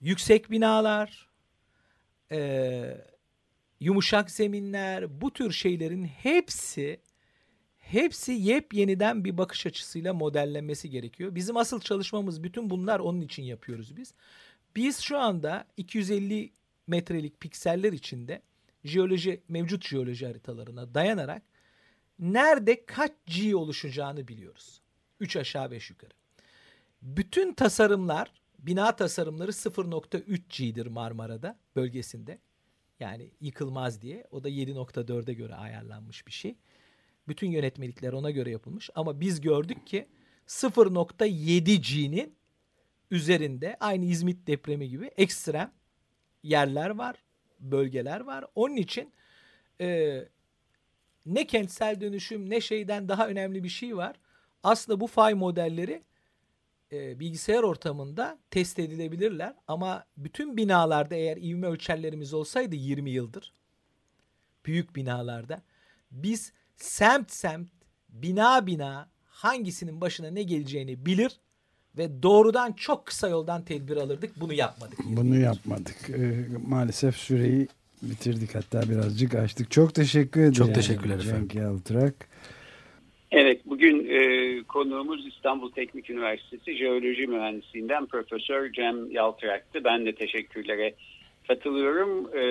yüksek 0.00 0.50
binalar, 0.50 1.28
e, 2.32 2.96
yumuşak 3.80 4.30
zeminler, 4.30 5.20
bu 5.20 5.32
tür 5.32 5.52
şeylerin 5.52 6.04
hepsi 6.04 7.00
hepsi 7.92 8.32
yepyeniden 8.32 9.24
bir 9.24 9.38
bakış 9.38 9.66
açısıyla 9.66 10.14
modellenmesi 10.14 10.90
gerekiyor. 10.90 11.34
Bizim 11.34 11.56
asıl 11.56 11.80
çalışmamız 11.80 12.42
bütün 12.42 12.70
bunlar 12.70 13.00
onun 13.00 13.20
için 13.20 13.42
yapıyoruz 13.42 13.96
biz. 13.96 14.14
Biz 14.76 15.00
şu 15.00 15.18
anda 15.18 15.66
250 15.76 16.52
metrelik 16.86 17.40
pikseller 17.40 17.92
içinde 17.92 18.42
jeoloji 18.84 19.40
mevcut 19.48 19.86
jeoloji 19.86 20.26
haritalarına 20.26 20.94
dayanarak 20.94 21.42
nerede 22.18 22.86
kaç 22.86 23.12
G 23.26 23.56
oluşacağını 23.56 24.28
biliyoruz. 24.28 24.80
3 25.20 25.36
aşağı 25.36 25.70
5 25.70 25.90
yukarı. 25.90 26.12
Bütün 27.02 27.54
tasarımlar, 27.54 28.32
bina 28.58 28.96
tasarımları 28.96 29.50
0.3 29.50 30.40
G'dir 30.48 30.86
Marmara'da 30.86 31.58
bölgesinde. 31.76 32.38
Yani 33.00 33.30
yıkılmaz 33.40 34.02
diye. 34.02 34.26
O 34.30 34.44
da 34.44 34.48
7.4'e 34.48 35.34
göre 35.34 35.54
ayarlanmış 35.54 36.26
bir 36.26 36.32
şey. 36.32 36.56
Bütün 37.30 37.50
yönetmelikler 37.50 38.12
ona 38.12 38.30
göre 38.30 38.50
yapılmış. 38.50 38.90
Ama 38.94 39.20
biz 39.20 39.40
gördük 39.40 39.86
ki 39.86 40.08
0.7 40.46 41.94
G'nin 41.94 42.36
üzerinde 43.10 43.76
aynı 43.80 44.04
İzmit 44.04 44.46
depremi 44.46 44.88
gibi 44.88 45.06
ekstrem 45.06 45.72
yerler 46.42 46.90
var, 46.90 47.16
bölgeler 47.60 48.20
var. 48.20 48.44
Onun 48.54 48.76
için 48.76 49.12
e, 49.80 50.18
ne 51.26 51.46
kentsel 51.46 52.00
dönüşüm 52.00 52.50
ne 52.50 52.60
şeyden 52.60 53.08
daha 53.08 53.28
önemli 53.28 53.64
bir 53.64 53.68
şey 53.68 53.96
var. 53.96 54.16
Aslında 54.62 55.00
bu 55.00 55.06
fay 55.06 55.34
modelleri 55.34 56.02
e, 56.92 57.20
bilgisayar 57.20 57.62
ortamında 57.62 58.38
test 58.50 58.78
edilebilirler. 58.78 59.54
Ama 59.68 60.04
bütün 60.16 60.56
binalarda 60.56 61.14
eğer 61.14 61.36
ivme 61.36 61.66
ölçerlerimiz 61.66 62.34
olsaydı 62.34 62.74
20 62.76 63.10
yıldır 63.10 63.52
büyük 64.64 64.96
binalarda 64.96 65.62
biz 66.10 66.52
semt 66.82 67.30
semt 67.30 67.68
bina 68.08 68.66
bina 68.66 69.08
hangisinin 69.26 70.00
başına 70.00 70.30
ne 70.30 70.42
geleceğini 70.42 71.06
bilir 71.06 71.40
ve 71.98 72.22
doğrudan 72.22 72.72
çok 72.72 73.06
kısa 73.06 73.28
yoldan 73.28 73.64
tedbir 73.64 73.96
alırdık. 73.96 74.40
Bunu 74.40 74.52
yapmadık. 74.52 74.98
Bunu 75.04 75.36
yapmadık. 75.36 75.96
Ee, 76.10 76.46
maalesef 76.66 77.16
süreyi 77.16 77.68
bitirdik 78.02 78.54
hatta 78.54 78.82
birazcık 78.90 79.34
açtık. 79.34 79.70
Çok 79.70 79.94
teşekkür 79.94 80.40
ederim. 80.40 80.52
Çok 80.52 80.74
teşekkürler 80.74 81.14
efendim. 81.14 81.48
Cenk 81.48 81.54
Yaltırak. 81.54 82.14
Evet, 83.30 83.60
bugün 83.66 84.08
e, 84.08 84.62
konuğumuz 84.62 85.26
İstanbul 85.26 85.72
Teknik 85.72 86.10
Üniversitesi 86.10 86.76
Jeoloji 86.76 87.26
Mühendisliğinden 87.26 88.06
Profesör 88.06 88.72
Cem 88.72 89.10
Yaltırak'tı. 89.10 89.84
Ben 89.84 90.06
de 90.06 90.14
teşekkürlere 90.14 90.94
katılıyorum. 91.48 92.28
E, 92.34 92.42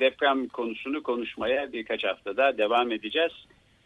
deprem 0.00 0.48
konusunu 0.48 1.02
konuşmaya 1.02 1.72
birkaç 1.72 2.04
haftada 2.04 2.58
devam 2.58 2.92
edeceğiz. 2.92 3.32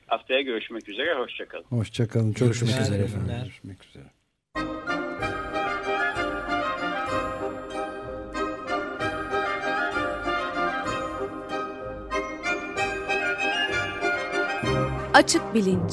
Haftaya 0.07 0.41
görüşmek 0.41 0.89
üzere, 0.89 1.15
hoşçakalın. 1.15 1.65
Hoşçakalın. 1.65 2.33
Çok 2.33 2.49
Görüşmek 2.49 2.71
üzere 2.71 2.85
ederim. 2.97 3.05
efendim. 3.05 3.35
Görüşmek 3.43 3.85
üzere. 3.85 4.05
Açık 15.15 15.55
bilinç. 15.55 15.93